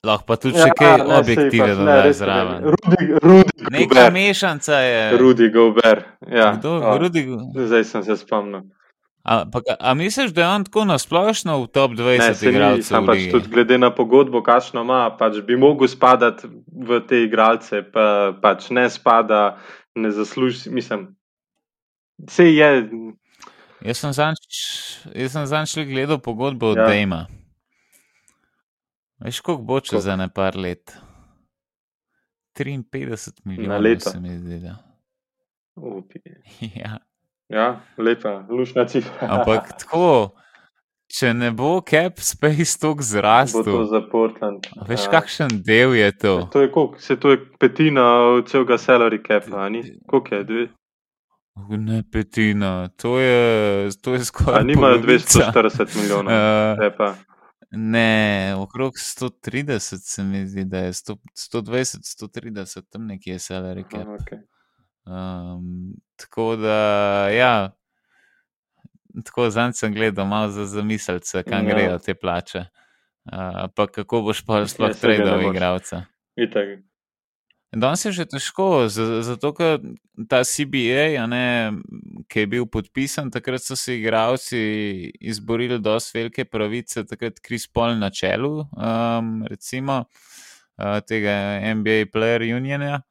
[0.05, 2.65] Lahko pa tudi ja, kaj objektive pač, dodajo zraven.
[2.65, 5.19] Rudi, Rudi Neka mešanca je.
[5.19, 6.03] Rudi Gober.
[6.31, 6.53] Ja.
[6.57, 7.27] Kdo, o, Rudi...
[7.55, 8.67] Zdaj sem se spomnil.
[9.27, 13.07] A, pa, a misliš, da je on tako nasplošno v top 20 igralcev?
[13.07, 18.31] Pač tudi glede na pogodbo, kakšno ima, pač bi mogel spadati v te igralce, pa
[18.43, 19.57] pač ne spada,
[19.99, 21.09] ne zasluži, mislim.
[22.23, 22.71] Vse je.
[23.83, 24.05] Jaz
[25.35, 26.87] sem zanj gledal pogodbo od ja.
[26.87, 27.27] Dejma.
[29.21, 30.97] Veš, koliko bo čez za ne par let?
[32.59, 34.11] 53 milijonov na leto.
[34.11, 34.77] Se mi zdi, da.
[36.83, 36.99] ja.
[37.49, 39.29] ja, lepa, lušna cifra.
[39.31, 40.31] Ampak tako,
[41.19, 43.65] če ne bo cap space tok zrastel.
[43.65, 44.69] Bo to za Portland.
[44.89, 45.11] Veš, ja.
[45.11, 46.35] kakšen del je to?
[46.39, 48.09] Ja, to je, koliko, se to je petina
[48.49, 49.85] celega salary capa, ni?
[50.09, 50.67] Koliko je, dve?
[51.71, 54.65] Ne petina, to je, to je skoraj.
[54.65, 56.33] Nimajo 240 milijonov.
[56.37, 57.36] Uh,
[57.71, 63.85] Ne, okrog 130 se mi zdi, da je 100, 120, 130, tam nekje je salary
[63.91, 64.07] cap.
[64.07, 64.43] Okay.
[65.07, 66.79] Um, tako da,
[67.29, 67.77] ja,
[69.25, 71.71] tako zanj sem gledal, malo za zamiselce, kam no.
[71.71, 72.65] grejo te plače.
[73.25, 76.03] Uh, pa kako boš pa sploh ja, tredal igralca.
[77.73, 79.81] Danes je že težko, zato ker
[80.31, 81.75] ta CBA, ne,
[82.31, 84.61] ki je bil podpisan, takrat so se igravci
[85.21, 92.47] izborili dosti velike pravice, takrat Kris Paul na čelu, um, recimo uh, tega NBA Player
[92.55, 93.03] Uniona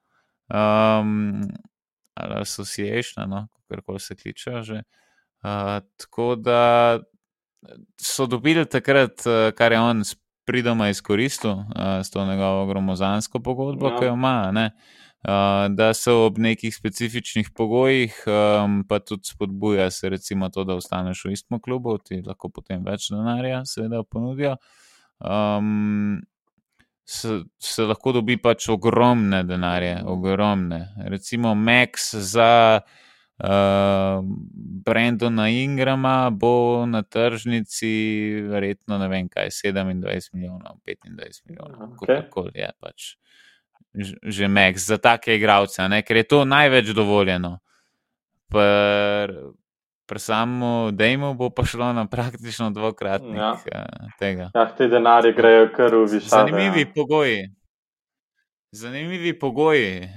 [0.47, 1.43] um,
[2.16, 4.84] ali Association, no, kako se kliče že.
[5.45, 6.99] Uh, tako da
[8.01, 10.03] so dobili takrat, uh, kar je on
[10.46, 11.66] pridoma izkoristil uh,
[12.04, 14.00] s to njegovo gromozansko pogodbo, ja.
[14.00, 14.52] ki jo ima.
[14.52, 14.72] Ne?
[15.26, 15.32] Uh,
[15.76, 21.24] da so ob nekih specifičnih pogojih, um, pa tudi spodbuja se, recimo, to, da ostaneš
[21.26, 24.54] v istem klubu, ti lahko potem več denarja, seveda, ponudijo.
[25.18, 26.22] Um,
[27.06, 30.84] se, se lahko dobi pač ogromne denarje, ogromne.
[31.10, 32.52] Recimo, Max za
[32.84, 33.02] uh,
[34.86, 37.92] Brendona Ingrama bo na tržnici,
[38.48, 42.22] verjetno ne vem kaj, 27 milijonov, 25 milijonov, okay.
[42.22, 43.16] kako je pač.
[44.24, 47.60] Že Max za take igralce, ker je to največ dovoljeno.
[50.06, 53.56] Pri samem Dejmu bo pa šlo na praktično dvakratnik ja.
[53.72, 54.50] Eh, tega.
[54.56, 56.30] Ja, te denarje grejo kar v višino.
[56.30, 56.92] Zanimivi ja.
[56.96, 57.40] pogoji.
[58.76, 60.09] Zanimivi pogoji.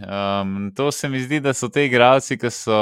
[0.43, 2.79] Um, to se mi zdi, da so te igralci, ki so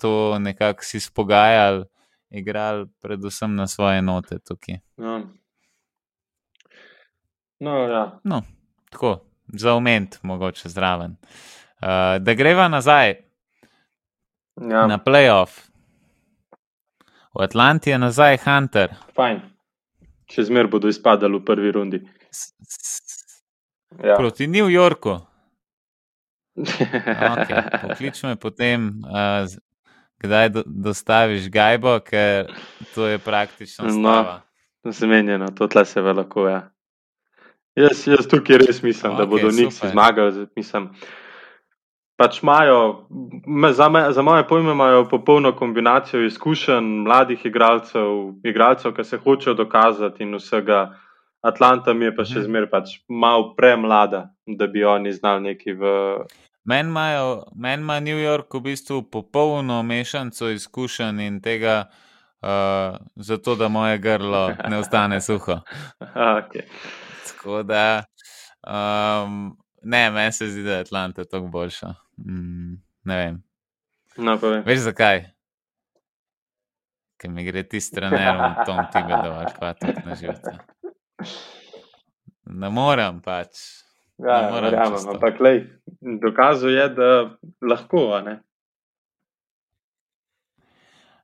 [0.00, 1.84] to nekako si spogajali,
[2.30, 4.78] igrali predvsem na svoje note tukaj.
[4.96, 5.18] No,
[7.60, 8.20] no ja.
[8.24, 8.42] No,
[8.90, 9.18] tako,
[9.52, 11.16] za oment, mogoče zraven.
[11.20, 13.14] Uh, da greva nazaj
[14.70, 14.86] ja.
[14.86, 15.68] na playoff.
[17.34, 18.96] V Atlanti je nazaj Hunter.
[19.16, 19.44] Fajn.
[20.32, 22.00] Še zmer bodo izpadali v prvi rundi.
[22.32, 23.05] -s
[24.02, 24.16] Ja.
[24.16, 25.18] Proti New Yorku.
[26.56, 27.62] Okay.
[27.82, 29.44] Poklič me potem, uh,
[30.18, 32.48] kdaj do, dostaviš Gajbo, ker
[32.94, 34.40] to je praktično stvar.
[34.84, 36.48] No, zamenjeno, to tle se veliko.
[36.48, 36.62] Ja.
[37.76, 40.46] Jaz, jaz tukaj res mislim, okay, da bodo Nixi zmagali.
[40.56, 40.88] Mislim,
[42.16, 43.08] pač imajo,
[43.76, 49.54] za, me, za moje pojme, imajo popolno kombinacijo izkušenj mladih igralcev, igralcev, ki se hočejo
[49.54, 50.86] dokazati in vsega.
[51.46, 52.46] Atlanta mi je pa še mhm.
[52.48, 55.92] zmeraj pač malo premlada, da bi oni znali neki v.
[56.66, 56.90] Meni
[57.78, 61.76] ima New York v bistvu popolno mešanico izkušenj in tega,
[62.42, 65.60] uh, zato da moje grlo ne ostane suho.
[66.40, 66.66] okay.
[67.28, 68.02] Tako da,
[68.66, 71.94] um, ne, meni se zdi, da je Atlanta tako boljša.
[72.18, 73.42] Mm, ne vem.
[74.16, 75.28] No, Veš zakaj?
[77.20, 80.58] Ker mi gre ti stranerom, Tom Tibedov, ali pa tako na živce.
[82.46, 83.62] Ne morem pač.
[84.18, 85.62] Ja, ne morem verjamem, ampak lej,
[86.22, 87.08] dokazuje, da
[87.60, 88.06] lahko.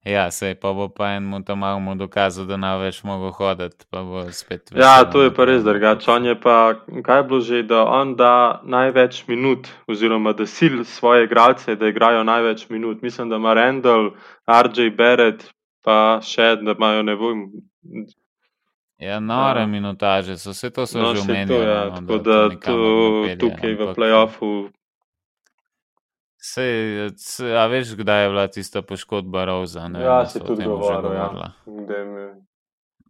[0.03, 3.87] Ja, sej pa bo pa enemu tam malo dokazal, da ne več mogo hoditi.
[4.75, 6.11] Ja, to je pa res drugače.
[6.11, 6.57] On je pa,
[7.07, 12.25] kaj bo že, da on da največ minut, oziroma da sil svoje igralce, da igrajo
[12.27, 13.03] največ minut.
[13.03, 14.11] Mislim, da ima Randall,
[14.51, 15.47] RJ Barrett,
[15.87, 17.47] pa še, da imajo ne vem,
[18.99, 19.67] Ja, nore ja.
[19.67, 21.65] minutaže, so vse to no, že omenili.
[21.65, 22.79] Ja, no, tako da, da tu,
[23.39, 24.71] tukaj v playoffu.
[26.43, 27.11] Sej,
[27.59, 29.89] a veš, kdaj je bila tista poškodba Roza?
[29.89, 31.15] Ne, ja, si tudi govoril.
[31.15, 31.31] Ja.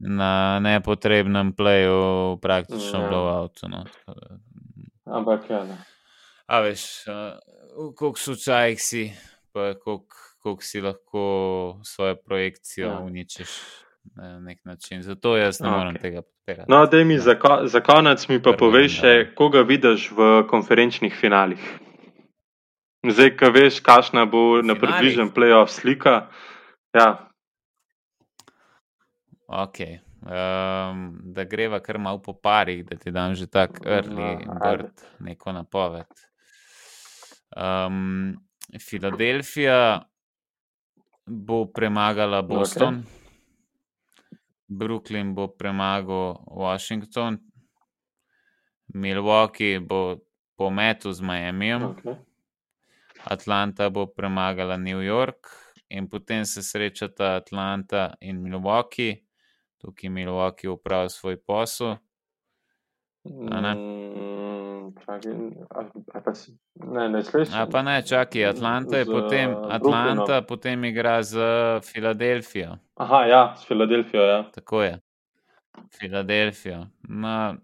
[0.01, 3.09] Na nepotrebnem playu, praktično ja.
[3.09, 3.63] blowout.
[3.69, 3.85] No.
[5.05, 5.65] Ampak ja.
[5.65, 5.77] Ne.
[6.47, 7.05] A veš,
[7.97, 9.13] koliko slučajih si,
[9.53, 11.25] pa koliko si lahko
[11.85, 12.99] svojo projekcijo ja.
[13.01, 13.49] uničiš
[14.17, 15.03] na nek način.
[15.03, 16.01] Zato jaz ne morem okay.
[16.01, 16.71] tega podpirati.
[16.71, 19.01] No, da mi za, ko za konec mi pa poveš,
[19.35, 21.79] koga vidiš v konferenčnih finalih.
[23.09, 26.29] Zdaj, ki veš, kakšna bo na približnem playoff slika.
[26.95, 27.29] Ja.
[29.49, 29.81] Ok.
[30.23, 35.53] Um, da greva kar malo po parih, da ti dam že tako early bird, neko
[35.53, 36.07] napoved.
[37.57, 38.39] Um,
[38.79, 40.03] Filadelfija
[41.27, 43.03] bo premagala Boston.
[43.03, 43.22] Okay.
[44.79, 47.39] Brooklyn bo premagal Washington,
[48.95, 50.17] Milwaukee bo
[50.57, 52.17] pometel z Miamijem, okay.
[53.25, 55.47] Atlanta bo premagala New York
[55.91, 59.23] in potem se srečata Atlanta in Milwaukee,
[59.79, 61.97] tukaj Milwaukee upravlja svoj posel.
[66.75, 67.55] Ne, ne slišiš.
[67.55, 71.39] A pa ne, čakaj, Atlanta je potem, Atlanta potem igra z
[71.85, 72.77] Filadelfijo.
[72.95, 74.43] Aha, ja, s Filadelfijo, ja.
[74.55, 74.99] Tako je.
[75.99, 76.87] Filadelfijo.
[77.03, 77.55] Na,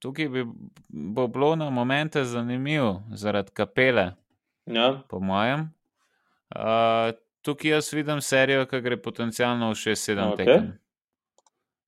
[0.00, 0.44] tukaj bi
[0.88, 4.12] bo bilo na momente zanimivo, zaradi kapele.
[4.66, 5.02] Ja.
[5.08, 5.70] Po mojem.
[6.56, 10.36] Uh, tukaj jaz vidim serijo, ki gre potencialno v 6-7 okay.
[10.36, 10.72] tekem.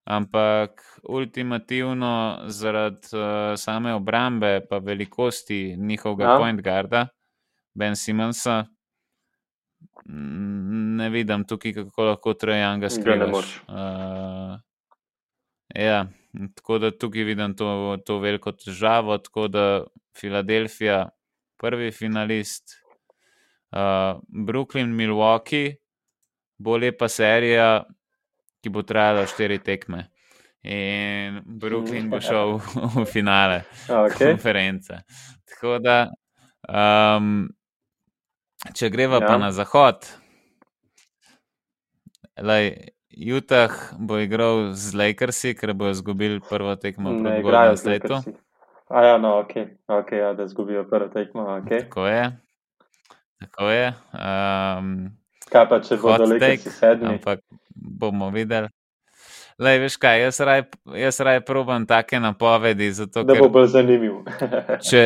[0.05, 6.39] Ampak ultimativno zaradi uh, same obrambe pa velikosti njihovega Ja.
[6.39, 7.07] point guarda,
[7.75, 8.65] Ben Simonsa,
[10.07, 13.31] ne vidim tukaj, kako lahko Trajanga Ga ne skrivaš.
[13.31, 13.61] moreš.
[13.69, 14.61] Uh,
[15.75, 16.07] ja,
[16.55, 19.85] tako da tukaj vidim to, to veliko težavo, tako da
[20.19, 21.09] Filadelfija,
[21.57, 22.77] prvi finalist,
[23.73, 25.77] uh, Brooklyn, Milwaukee,
[26.59, 27.85] bo lepa serija,
[28.65, 30.07] ki bo trajala štiri tekme.
[30.65, 32.65] In Brooklyn bo šel v,
[32.97, 34.33] v finale Okay.
[34.33, 34.97] konference.
[35.45, 35.99] Tako da,
[36.65, 37.51] um,
[38.73, 39.27] če greva ja.
[39.29, 39.43] pa Ja.
[39.45, 40.09] na zahod,
[42.41, 42.73] lej,
[43.15, 47.81] Utah bo igral z Lakersi, ker bojo izgubili prvo tekmo Ne proti igrajo Golden z
[47.81, 48.17] Stateu.
[48.17, 48.41] Lakersi.
[48.91, 49.53] A ja, no, ok,
[49.89, 51.43] okay ja, da izgubijo prvo tekmo.
[51.61, 51.85] Okay.
[51.85, 52.25] Tako je.
[53.41, 53.87] Tako je.
[54.17, 54.89] Um,
[55.53, 57.15] Kaj pa, če bodo Lakersi take, sedmi?
[57.15, 57.41] ampak
[57.99, 58.69] bomo videli.
[59.59, 60.63] Lej, veš kaj, jaz raj,
[60.99, 64.17] jaz raj probam take napovedi, zato Da bo bolj zanimiv.
[64.89, 65.03] če,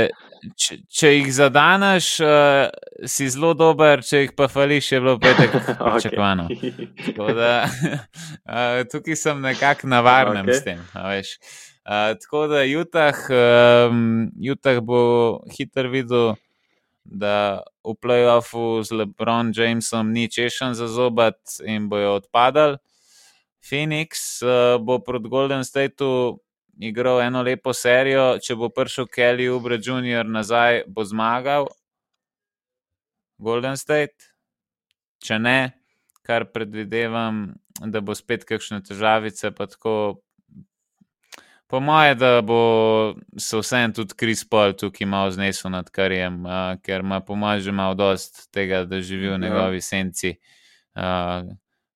[0.57, 5.53] če, če jih zadaneš, uh, si zelo dober, če jih pa fališ, je bilo petek
[5.85, 6.49] pričakovano.
[7.37, 10.57] Da uh, tukaj sem nekako na varnem okay.
[10.57, 10.81] s tem.
[11.85, 15.03] Uh, tako da Utah, um, Utah bo
[15.59, 16.39] hiter videl,
[17.09, 22.77] da v playoffu z LeBron Jamesom ni češen za zobat in bojo odpadali.
[23.65, 26.39] Phoenix uh, bo proti Golden Stateu
[26.79, 30.29] igral eno lepo serijo, če bo prišel Kelly Ubre Jr.
[30.29, 31.67] nazaj, bo zmagal
[33.39, 34.31] Golden State.
[35.25, 35.59] Če ne,
[36.23, 40.23] kar predvidevam, da bo spet kakšne težavice, pa tako.
[41.69, 42.59] Po moje, da bo
[43.37, 47.61] se vsem tudi Kris Paul tukaj malo znesel nad karjem, uh, ker ima po mojem
[47.61, 49.39] že malo dost tega, da živi v Ja.
[49.39, 50.39] njegovi senci.
[50.97, 51.45] Uh,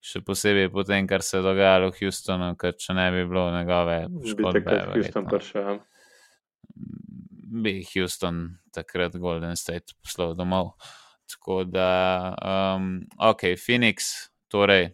[0.02, 3.48] še posebej po tem, kar se je dogajalo v Houstonu, ker če ne bi bilo
[3.50, 5.62] njegove Bi škodbe, takrat Houston prišel.
[5.62, 5.78] ja.
[7.54, 8.42] bi Houston
[8.72, 10.72] takrat Golden State poslal domov.
[11.30, 11.88] Tako da,
[12.76, 14.10] um, ok, Phoenix,
[14.48, 14.90] torej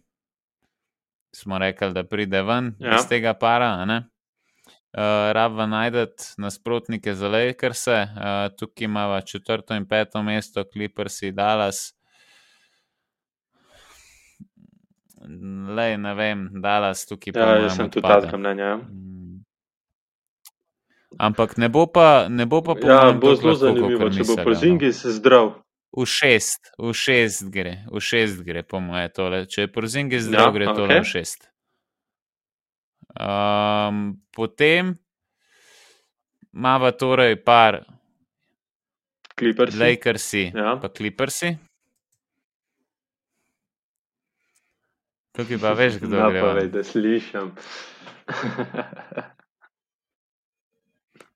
[1.34, 2.96] smo rekli, da pride ven ja.
[2.96, 3.84] Iz tega para.
[3.84, 4.02] ne?
[4.88, 11.34] Uh, Rabva najdete nasprotnike za Lakerse, uh, tukaj imamo četrto in peto mesto, Clippers in
[11.34, 11.92] Dallas.
[15.76, 18.64] Lej, ne vem, Dallas tukaj po Ja, mojem jaz sem tudi takega mnenja.
[18.64, 18.76] ja.
[18.76, 19.44] Mm.
[21.18, 24.36] Ampak ne bo pa, ne bo pa Ja, mojem bo zelo zanimivo, če bo mislijo,
[24.36, 24.44] no.
[24.44, 25.52] Porzingis zdrav.
[25.98, 29.44] V šest, v šest gre, v šest gre, po moje tole.
[29.46, 31.00] Če je Porzingis Ja, zdrav, gre tole okej.
[31.00, 31.48] v šest.
[33.18, 34.94] Um, potem
[36.54, 37.82] imamo torej par
[39.38, 39.74] Clippers.
[39.74, 40.76] Lakersi, Ja.
[40.82, 41.56] pa Clippersi.
[45.32, 46.70] Tukaj pa veš, kdo povej, ven.
[46.70, 47.52] da slišim.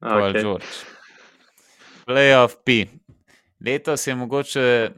[0.00, 0.42] Paul okay.
[0.42, 0.66] George.
[2.06, 2.86] Playoff P.
[3.60, 4.90] Letos je mogoče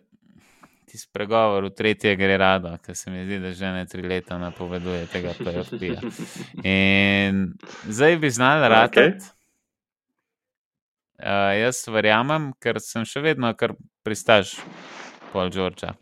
[0.95, 4.38] tisti pregovor v tretje gre rado, ker se mi zdi, da že ne tri leta
[4.38, 5.90] napoveduje tega playoff P.
[6.62, 7.40] In
[7.90, 8.70] zdaj bi Okej.
[8.70, 9.32] ratati.
[11.18, 13.74] Uh, jaz verjamem, ker sem še vedno kar
[14.07, 14.55] pristaš
[15.32, 15.95] Paul Georgea.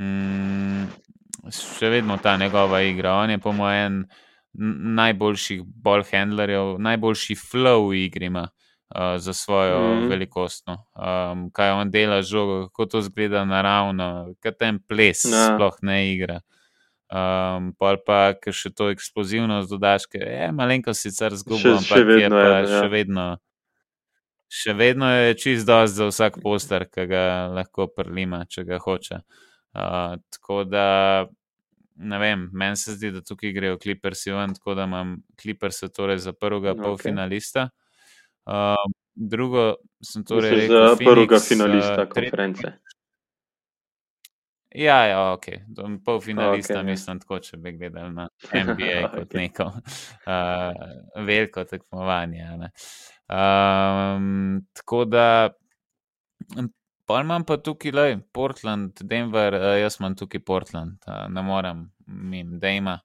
[0.00, 0.88] Mm,
[1.54, 3.20] še vedno ta njegova igra.
[3.22, 4.02] On je po mojem
[4.98, 8.67] najboljših ball handlerjev, najboljši flow v igri ima uh,
[9.18, 9.98] za svojo mm.
[9.98, 10.08] Mhm.
[10.08, 10.66] velikost.
[10.66, 10.84] no.
[10.94, 15.36] Um, kaj on dela z žogo, kako to zgleda naravno, kaj ten ples Ja.
[15.36, 15.54] ja.
[15.54, 16.40] sploh ne igra.
[17.08, 21.94] Um, pol pa, ker še to eksplozivnost dodaš, ki je malenko sicer Še- zgubil, še
[21.94, 22.80] ampak je vedno pa je, ja.
[22.80, 23.26] še vedno.
[24.48, 29.20] Še vedno je čist dost za vsak poster, ki ga lahko prelima, če ga hoče.
[29.76, 31.28] Uh, tako da,
[31.96, 36.20] ne vem, meni se zdi, da tukaj grejo Clippersi ven, tako da imam Clipperse torej
[36.24, 36.82] za prvega okay.
[36.82, 37.68] polfinalista.
[38.48, 42.72] Uh, drugo sem torej Misliš rekel, za prvega Phoenix, finalista uh, konference.
[44.74, 45.46] Ja, ja, ok.
[46.04, 46.82] Polfinalista, okay, ja.
[46.82, 48.28] mislim, tako, če bi gledali na
[48.64, 49.40] NBA kot Okej.
[49.40, 52.44] neko uh, veliko tekmovanje.
[52.62, 52.70] ne.
[53.28, 55.50] Um, tako da,
[57.04, 61.88] pa imam pa tukaj, le, Portland, Denver, uh, jaz imam tukaj Portland, uh, ne morem
[62.06, 62.98] mim Dejma.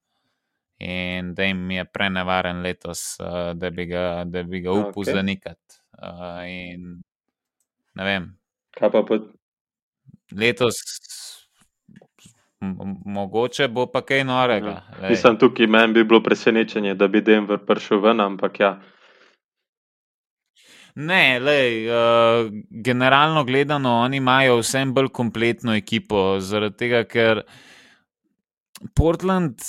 [0.83, 5.13] In da jim je prenevaren letos, uh, da bi ga, da bi ga upal okay.
[5.13, 5.79] zanikati.
[5.95, 6.97] Uh, in
[7.95, 8.25] ne vem,
[8.75, 9.29] Kaj pa pod...
[10.35, 10.81] letos,
[13.05, 14.73] mogoče bo pa kaj norega.
[15.01, 15.09] Ja.
[15.09, 18.73] Mislim, tukaj meni bi bilo presenečenje, da bi Denver prišel ven, ampak ja.
[20.95, 27.41] Ne, lej, uh, generalno gledano, oni imajo vsem bolj kompletno ekipo, zaradi tega, ker
[28.95, 29.63] Portland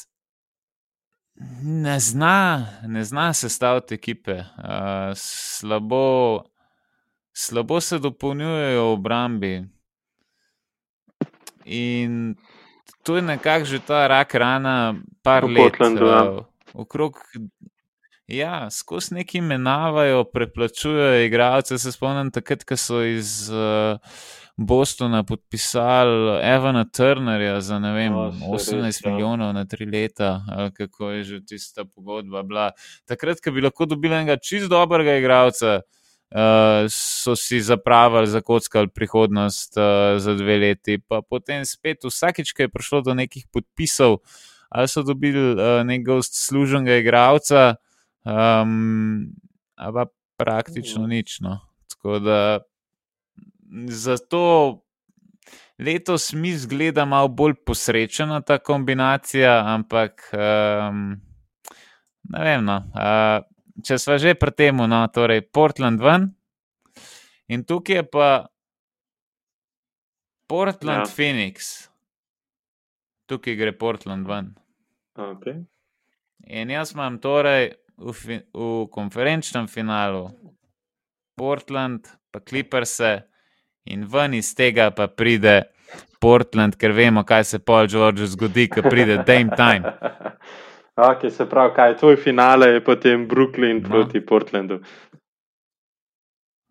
[1.63, 4.33] ne zna, ne zna sestaviti ekipe.
[4.35, 6.45] Uh, slabo,
[7.33, 9.55] slabo se dopolnjujejo v obrambi.
[11.65, 12.37] In
[13.03, 15.63] to je nekako že ta rak rana, par V let.
[15.63, 16.23] Portlandu, ja.
[16.31, 17.19] uh, okrog,
[18.27, 21.79] ja, skozi neki menjavajo, preplačujejo igralce.
[21.79, 23.99] Se spomnim takrat, ko so iz uh,
[24.57, 29.11] Bostona podpisali Evana Turnerja za vem, saj 18 res, ja.
[29.11, 32.71] milijonov na tri leta, ali kako je že tista pogodba bila.
[33.05, 35.81] Takrat, ko bi lahko dobili enega čist dobrega igralca.
[36.35, 42.65] Uh, so si zapravili, zakockali prihodnost uh, za dve leti, pa potem spet, vsakič, ko
[42.65, 44.17] je prišlo do nekih podpisov,
[44.67, 47.77] ali so dobili uh, nekega služenega igralca,
[48.27, 49.31] um,
[49.79, 51.39] pa praktično nič.
[51.39, 51.61] No.
[51.87, 52.39] Tako da
[53.89, 54.81] zato
[55.79, 61.21] letos mi zgleda malo bolj posrečena ta kombinacija, ampak um,
[62.31, 62.65] ne vem.
[62.65, 63.43] No, uh,
[63.85, 66.31] če smo že pri tem, no, torej Portland ven.
[67.51, 68.29] In tukaj je pa
[70.49, 71.13] Portland, Ja.
[71.13, 71.89] Phoenix,
[73.29, 74.55] tukaj gre Portland ven.
[75.15, 75.65] Okay.
[76.47, 80.29] In jaz imam torej v, fi, v konferenčnem finalu
[81.39, 83.01] Portland, pa Clippers,
[83.85, 85.63] in ven iz tega pa pride
[86.19, 89.85] Portland, ker vemo, kaj se Paul George zgodi, ko pride Dame Time.
[90.97, 93.89] Okay, se pravi, kaj je tvoj finale, je potem Brooklyn No.
[93.89, 94.77] proti Portlandu.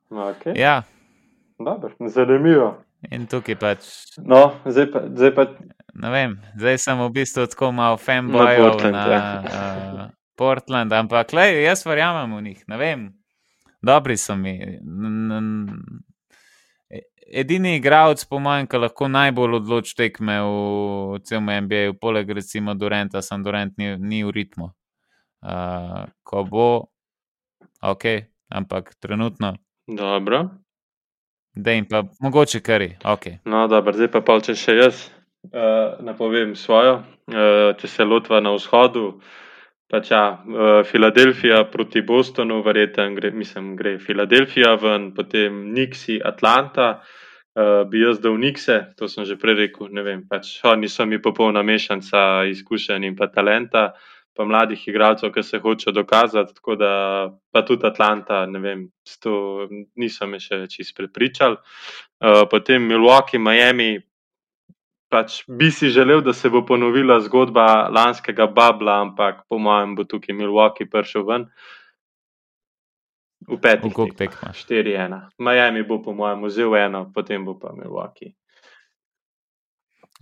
[0.10, 0.54] Okay.
[0.56, 0.84] Ja,
[1.60, 2.84] Dobro, zanimivo.
[3.12, 3.80] in tukaj pač.
[4.18, 5.44] No, zdaj pa, zdaj pa
[5.94, 9.44] Ne vem, zdaj sem v bistvu tako malo fanboy na, Portland, na ja.
[9.44, 12.64] uh, Portland, ampak lej, jaz verjamem v njih.
[12.68, 13.00] Ne vem,
[13.82, 14.56] dobri so mi.
[14.80, 14.80] N-
[15.30, 16.13] n- e-
[17.28, 23.22] Edini igralec, po mojem, ki lahko najbolj odloči tekme v celem NBA, poleg recimo Durenta,
[23.22, 24.72] sem Durent ni, ni v ritmu.
[25.44, 26.68] Uh, ko bo,
[27.84, 28.06] ok,
[28.50, 29.56] ampak trenutno,
[29.88, 30.46] dobro.
[31.56, 33.44] da jim pa mogoče kari, ok.
[33.46, 35.08] No, dobro, zdaj pa pol, če še jaz
[35.52, 37.02] uh, napovem svojo.
[37.28, 39.20] Uh, če se lotva na vzhodu,
[39.94, 46.96] pač ja, uh, Filadelfija proti Bostonu, verjetno gre, mislim, gre Filadelfija ven, potem Nixi, Atlanta.
[47.54, 51.06] Uh, bi jaz dal Nixe, to sem že prej rekel, ne vem, pač oni so
[51.06, 53.92] mi popolna mešanca izkušenj in pa talenta,
[54.34, 56.94] pa mladih igralcev, ki se hočejo dokazati, tako da
[57.54, 59.68] pa tudi Atlanta, ne vem, s to
[60.02, 61.60] niso me še čist prepričali.
[62.18, 64.00] Uh, potem Milwaukee, Miami,
[65.14, 70.08] pač bi si želel, da se bo ponovila zgodba lanskega Babla, ampak po mojem bo
[70.10, 71.46] tukaj Milwaukee prišel ven.
[73.44, 73.94] V petih.
[73.94, 74.18] Tekmah.
[74.18, 74.56] tekmah?
[74.56, 75.20] 4-1.
[75.38, 78.34] Miami bo po mojem vzel eno, potem bo pa Milwaukee.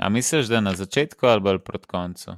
[0.02, 2.36] A misliš, da na začetku ali bolj proti koncu?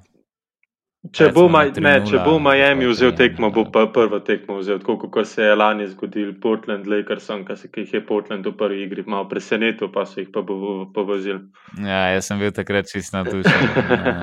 [1.12, 4.22] Če bo, na Ma, ne, če 3:0 bo Miami vzel 3:1, tekmo, bo pa prvo
[4.24, 8.54] tekmo vzel, tako kot se je lani zgodil Portland, Lakersom, ki jih je Portland v
[8.56, 11.44] prvi igri malo presenetil, pa so jih pa bo- povozili.
[11.76, 13.12] Ja, jaz sem bil takrat čist.
[13.12, 13.28] Ja,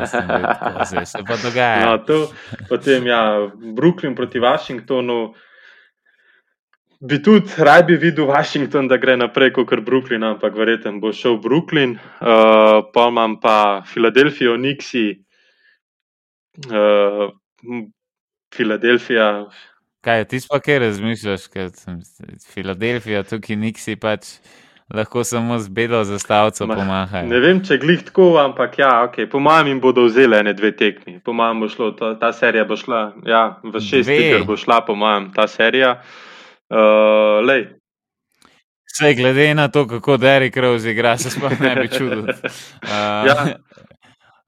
[0.09, 1.85] sem bil tako, zdaj se pa dogaja.
[1.85, 2.33] No, to,
[2.73, 3.45] potem ja,
[3.77, 5.35] Brooklyn proti Washingtonu.
[7.01, 11.37] Bi tudi raj bi videl Washington, da gre naprej kot Brooklyn, ampak verjetno bo šel
[11.37, 12.01] Brooklyn.
[12.21, 15.21] Uh, pa imam pa Filadelfijo, Nixi,
[16.71, 17.29] uh,
[18.55, 19.29] Filadelfija.
[20.01, 21.71] Kaj, ti pa kaj razmišljaš, ker
[22.53, 24.39] Filadelfija, tukaj niksi pač
[24.95, 27.29] lahko samo z belo zastavico Ma, pomahajo.
[27.31, 29.29] Ne vem, če glih tako, ampak ja, okay.
[29.31, 31.21] po mojem jim bodo vzeli ene dve tekmi.
[31.25, 34.81] Po mojem bo šlo, ta, ta serija bo šla, ja, v šest iger bo šla,
[34.87, 36.01] po mojem, ta serija.
[36.71, 37.69] Uh, lej,
[38.91, 42.19] Vse glede na to, kako Derek Rose igra, se sploh ne bi čudil.
[42.21, 42.31] Uh,
[43.29, 43.47] Ja.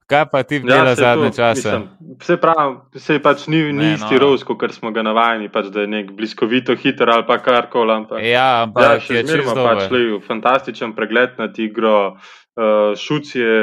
[0.07, 1.69] Kaj pa ti dela saj zadnje to, čase?
[1.69, 4.19] Mislim, vse pravi, vse pač ni, ni Ne, isti no.
[4.19, 7.93] roz, kot smo ga navajeni, pač, da je nek bliskovito hiter ali pa karkoli.
[7.93, 12.91] Ampak, Ja, ja, ampak še zmeraj čisto ima pač lej, fantastičen pregled nad igro, uh,
[12.99, 13.55] šuc je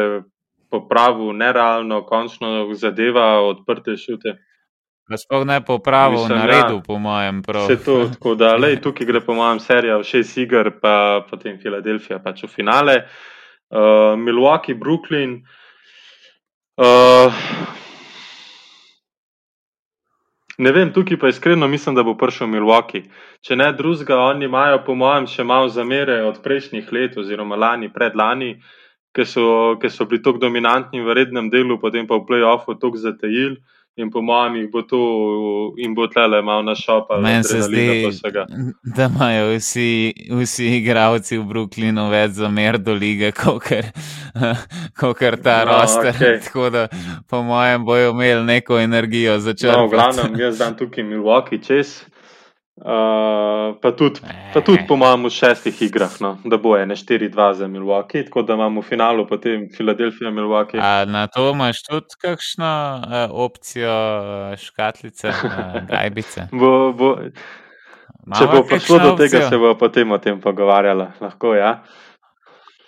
[0.70, 4.38] popravil, nerealno, končno zadeva odprte šute.
[5.10, 6.50] Sploh ne popravil Mislim, na ja.
[6.54, 7.42] redu, po mojem.
[7.42, 7.66] Prav.
[7.66, 11.58] Vse to, tako da lej, tukaj gre po mojem serija v šest iger, pa potem
[11.58, 13.00] Filadelfija pač v finale.
[13.70, 15.42] Uh, Milwaukee, Brooklyn.
[15.42, 15.56] Uh,
[20.58, 23.08] ne vem, tukaj pa iskreno mislim, da bo prišel Milwaukee.
[23.42, 27.88] Če ne drugega, oni imajo po mojem še malo zamere od prejšnjih let, oziroma lani,
[27.92, 28.54] predlani,
[29.16, 32.96] ki so, ki so bili tako dominantni v rednem delu, potem pa v playoffu tako
[33.00, 33.56] zatajili.
[33.96, 34.98] In po mojem, jih bo to,
[35.76, 37.20] jim bo tlele malo našopalo.
[37.20, 38.06] Meni se zdi,
[38.96, 43.66] da imajo vsi, vsi igravci v Brooklynu več zamer do lige, kot
[45.18, 46.14] kar ta No, roster.
[46.14, 46.40] okej.
[46.40, 46.86] Tako da,
[47.28, 49.76] po mojem, bojo imeli neko energijo za čas.
[49.76, 52.00] No, v glavnem, jaz dan tukaj Milwaukee čez.
[52.76, 54.20] Uh, pa, tudi,
[54.54, 58.42] pa tudi, po mojem, v šestih igrah, no, da bo ene 4-2 za Milwaukee, tako
[58.42, 60.80] da imamo v finalu potem Filadelfija, Milwaukee.
[60.80, 62.70] A na to imaš tudi kakšno
[63.04, 63.96] uh, opcijo
[64.56, 66.46] škatlice, uh, gajbice?
[66.52, 69.48] Bo, bo, če Imava bo prišlo do tega, opcijo?
[69.48, 71.10] se bo potem o tem pogovarjala.
[71.20, 71.82] Lahko, ja.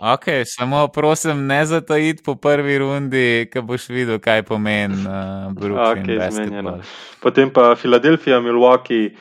[0.01, 5.53] Ok, samo prosim, ne zato iti po prvi rundi, ko boš videl, kaj pomeni uh,
[5.53, 6.16] Brooklyn.
[6.30, 6.78] Zmenjeno.
[7.20, 9.12] Potem pa Filadelfija, Milwaukee.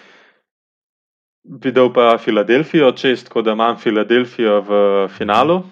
[1.43, 5.63] Videl pa Filadelfijo čez, tako da imam Filadelfijo v finalu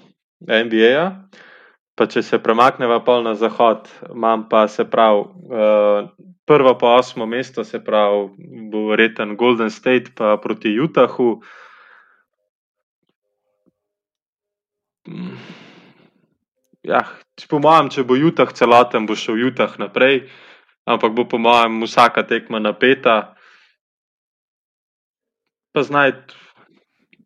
[0.42, 1.04] NBA.
[1.96, 6.10] Pa če se premakneva pol na zahod, imam pa se pravi uh,
[6.50, 8.30] prvo pa osmo mesto, se pravi,
[8.72, 11.42] bo reten Golden State pa proti Utahu.
[16.82, 17.04] Ja,
[17.50, 20.24] po mojem, če bo Utah celoten, bo šel Utah naprej,
[20.90, 23.36] ampak bo po mojem vsaka tekma napeta.
[25.72, 26.14] Pa znaj,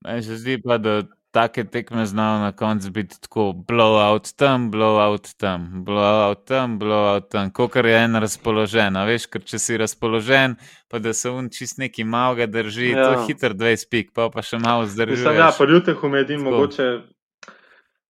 [0.04, 5.30] Meni se zdi pa, da take tekme znajo na koncu biti tako blowout tam, blowout
[5.38, 8.96] tam, blowout tam, blowout tam, kot je en razpoložen.
[8.96, 10.56] A veš, ker če si razpoložen,
[10.88, 13.04] pa da se un čist neki malega drži, ja.
[13.04, 13.20] to Ja.
[13.20, 15.24] je hiter 20 pik, pa pa še malo zdrži.
[15.24, 16.52] Mislim, ja, po Utahu me edin Tako.
[16.52, 16.90] mogoče.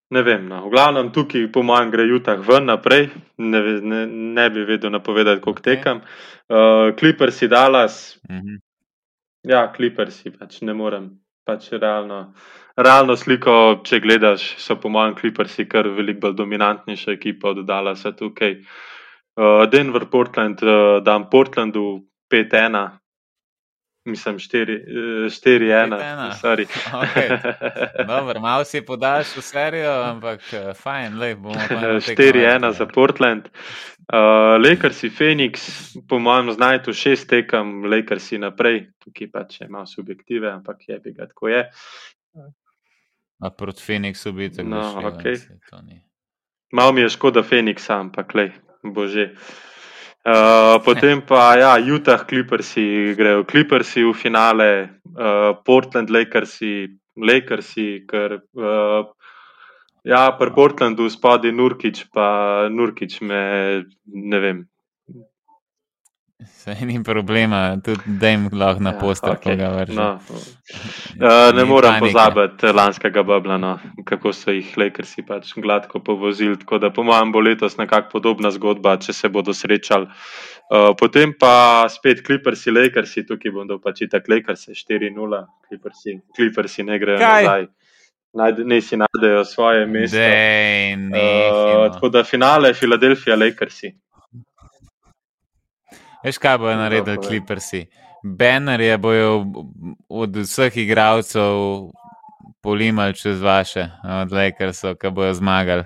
[0.09, 0.67] Ne vem, no.
[0.67, 3.07] v glavnem tukaj, po mojem, gre Utah ven naprej,
[3.37, 6.01] ne, ne, ne bi vedel napovedati, koliko tekam.
[6.49, 8.59] Uh, Clippersi Dallas, Mhm.
[9.47, 11.09] Ja, Clippersi, pač ne morem,
[11.47, 12.33] pač realno.
[12.77, 18.13] Realno sliko, če gledaš, so po mojem Clippersi kar veliko bolj dominantnejša ekipa od Dallasa
[18.17, 18.57] tukaj.
[19.33, 22.97] Uh, Denver, Portland, uh, dam Portlandu 5-1,
[24.05, 24.79] mislim 4-1,
[25.29, 26.31] 5:1.
[26.41, 26.65] sorry.
[27.03, 27.29] Okej.
[28.07, 32.77] Dobro, malo si podaljšal serijo, ampak eh, fajn, lej, bomo pa eno tekmo 4-1 več,
[32.77, 32.85] za.
[32.85, 33.49] Portland.
[34.13, 34.19] Uh,
[34.69, 35.63] Lakersi, Phoenix,
[36.09, 41.13] po mojem, znajtu šest tekem, Lakersi naprej, tukaj pač je malo subjektive, ampak je bi
[41.13, 41.69] ga tako je.
[43.39, 45.37] A proti Phoenixu bi tako No, šli,
[45.69, 46.03] to ni.
[46.71, 48.51] Malo mi je škoda Phoenixa, ampak lej,
[48.83, 49.31] bože.
[49.31, 49.72] Uh,
[50.85, 56.87] potem pa ja, Utah, Clippersi grejo Clippersi v finale, uh, Portland, Lakersi,
[57.19, 59.03] Lakersi, ker uh,
[60.03, 64.63] ja, pri Portlandu spadi Nurkič, pa Nurkič me ne vem.
[66.45, 69.95] Saj ni problema, tudi da jim lahko na Ja, poster okej, koga vrže.
[69.95, 70.19] No.
[71.19, 71.99] Uh, ne panike.
[71.99, 76.57] pozabiti lanskega babla, no, kako so jih Lakersi pač gladko povozili.
[76.59, 80.07] Tako da, po mojem, bo letos nekako podobna zgodba, če se bodo srečali.
[80.71, 86.83] Uh, potem pa spet Clippersi, Lakersi, tukaj bom dal pač itak Lakersi 4-0, Clippersi, Clippersi
[86.83, 87.43] ne grejo Kaj?
[87.43, 87.67] nazaj.
[88.33, 90.17] Najde, ne si najdejo svoje mesto.
[90.17, 91.51] Dej, Uh, nehaj,
[91.83, 91.89] no.
[91.93, 93.93] tako da finale, Filadelfija, Lakersi.
[96.23, 97.85] Veš, kaj bojo No, naredili kliprsi?
[98.23, 99.45] Bannerje bojo
[100.09, 101.89] od vseh igralcev
[102.63, 103.89] polimali čez vaše,
[104.23, 105.83] od Lakersov, ki bojo zmagali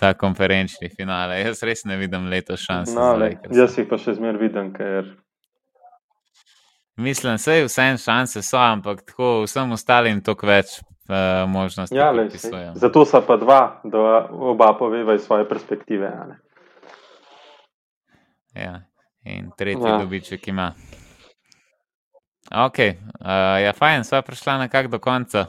[0.00, 1.38] ta konferenčni finale.
[1.40, 2.90] Jaz res ne vidim letos šans.
[2.94, 3.14] No,
[3.54, 5.14] jaz jih pa še zmer vidim, ker
[6.96, 11.96] Mislim, da je vse šanse so, ampak tako vsem ostalim toliko več uh, možnosti.
[11.96, 12.74] Ja, lej, pripisujem.
[12.74, 16.12] zato so pa dva, da oba poveva iz svoje perspektive.
[18.54, 18.80] Ja.
[19.26, 19.98] In tretji Ja.
[19.98, 20.72] dobiček ima.
[22.54, 25.46] Ok, uh, ja, fajn, sva prišla nekako do konca.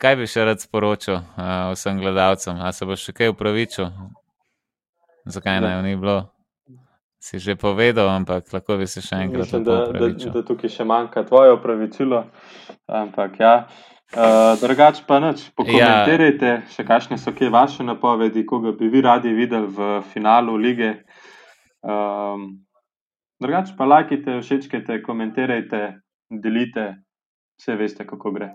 [0.00, 2.58] Kaj bi še rad sporočil uh, vsem gledalcem?
[2.58, 3.86] A se boš še kaj upravičil?
[5.30, 5.68] Zakaj Ne.
[5.68, 6.32] naj ni bilo?
[7.20, 10.84] Si že povedal, ampak lahko bi se še enkrat Mislim, da, da, da tukaj še
[10.88, 12.24] manjka tvoje opravičilo.
[12.88, 13.54] Ampak ja.
[14.10, 16.62] Uh, drugač pa nič, pokomentirajte, ja.
[16.74, 21.04] še kakšne so kje vaše napovedi, koga bi vi radi videli v finalu lige.
[21.80, 22.66] Um,
[23.40, 26.00] drugač pa lajkite, všečkajte, komentirajte,
[26.30, 26.86] delite,
[27.60, 28.50] vse veste, kako gre.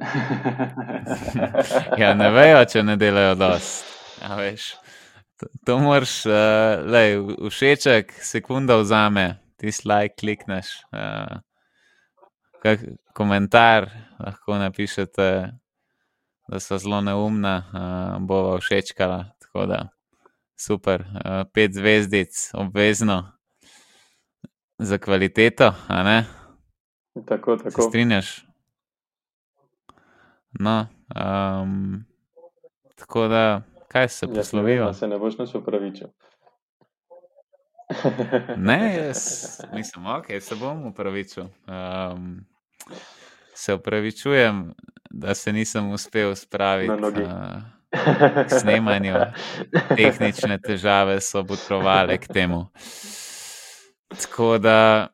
[2.00, 3.86] Ja, ne vejo, če ne delajo dosti.
[4.20, 4.72] Ja, veš.
[5.40, 7.16] To, to moraš, uh, lej,
[7.48, 10.74] všeček, sekunda vzame, ti slajk klikneš.
[10.92, 11.40] Uh,
[12.60, 12.84] kak
[13.16, 13.88] komentar
[14.20, 15.30] lahko napišete,
[16.50, 19.22] da so zelo neumna, uh, bova všečkala.
[19.40, 19.80] Tako da
[20.60, 21.10] super, uh,
[21.52, 23.32] pet zvezdic, obvezno
[24.78, 26.24] za kvaliteto, a ne?
[27.26, 27.82] tako, Se tako.
[27.82, 28.44] strinjaš?
[30.52, 30.86] No,
[31.62, 32.04] um,
[32.96, 34.86] tako da, kaj se vem, poslovijo?
[34.86, 36.08] a se ne boš nič upravičil.
[38.58, 39.18] Ne, jaz
[39.72, 41.44] mislim, ok, se bom upravičil.
[41.66, 42.46] Um,
[43.54, 44.74] se upravičujem,
[45.10, 47.22] da se nisem uspel spraviti Na nogi.
[47.22, 47.30] uh,
[48.60, 49.14] snemanju.
[49.96, 52.66] Tehnične težave so potrovale k temu.
[54.10, 55.08] Tako da,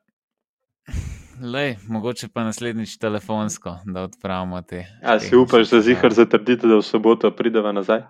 [1.41, 4.85] lej, mogoče pa naslednjič telefonsko, da odpravimo te.
[5.03, 8.01] A si upaš, da zihar zatrdite, da v soboto prideva nazaj?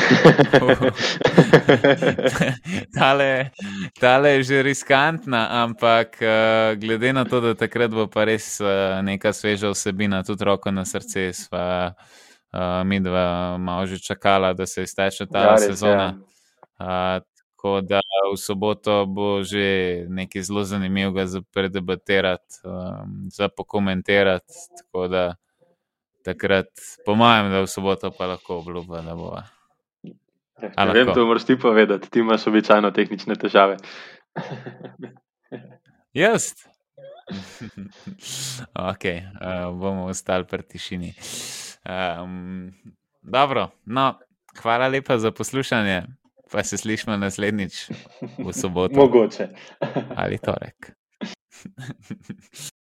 [2.98, 3.50] tale,
[4.00, 9.00] tale je že riskantna, ampak uh, glede na to, da takrat bo pa res uh,
[9.02, 11.94] neka sveža vsebina, tudi roko na srce, sva uh,
[12.84, 16.02] mi dva malo že čakala, da se izteče ta ja, sezona.
[16.02, 17.16] Ja.
[17.18, 17.22] Uh,
[17.60, 18.00] tako da
[18.32, 24.54] v soboto bo že nekaj zelo zanimivega za predebatirati, um, za pokomentirati.
[24.78, 25.34] Tako da
[26.24, 26.66] takrat,
[27.06, 29.36] po mojem, da v soboto pa lahko obljubim, da bo.
[30.60, 33.76] Ne vem, to moraš ti povedati, ti imaš običajno tehnične težave.
[36.12, 36.52] Jaz.
[38.92, 41.14] ok, uh, bomo ostali pri tišini.
[41.84, 42.72] Um,
[43.22, 44.18] dobro, no,
[44.62, 46.02] hvala lepa za poslušanje,
[46.52, 47.90] pa se slišmo naslednjič
[48.38, 48.94] v soboto.
[48.94, 49.48] Mogoče.
[50.16, 50.92] Ali torek.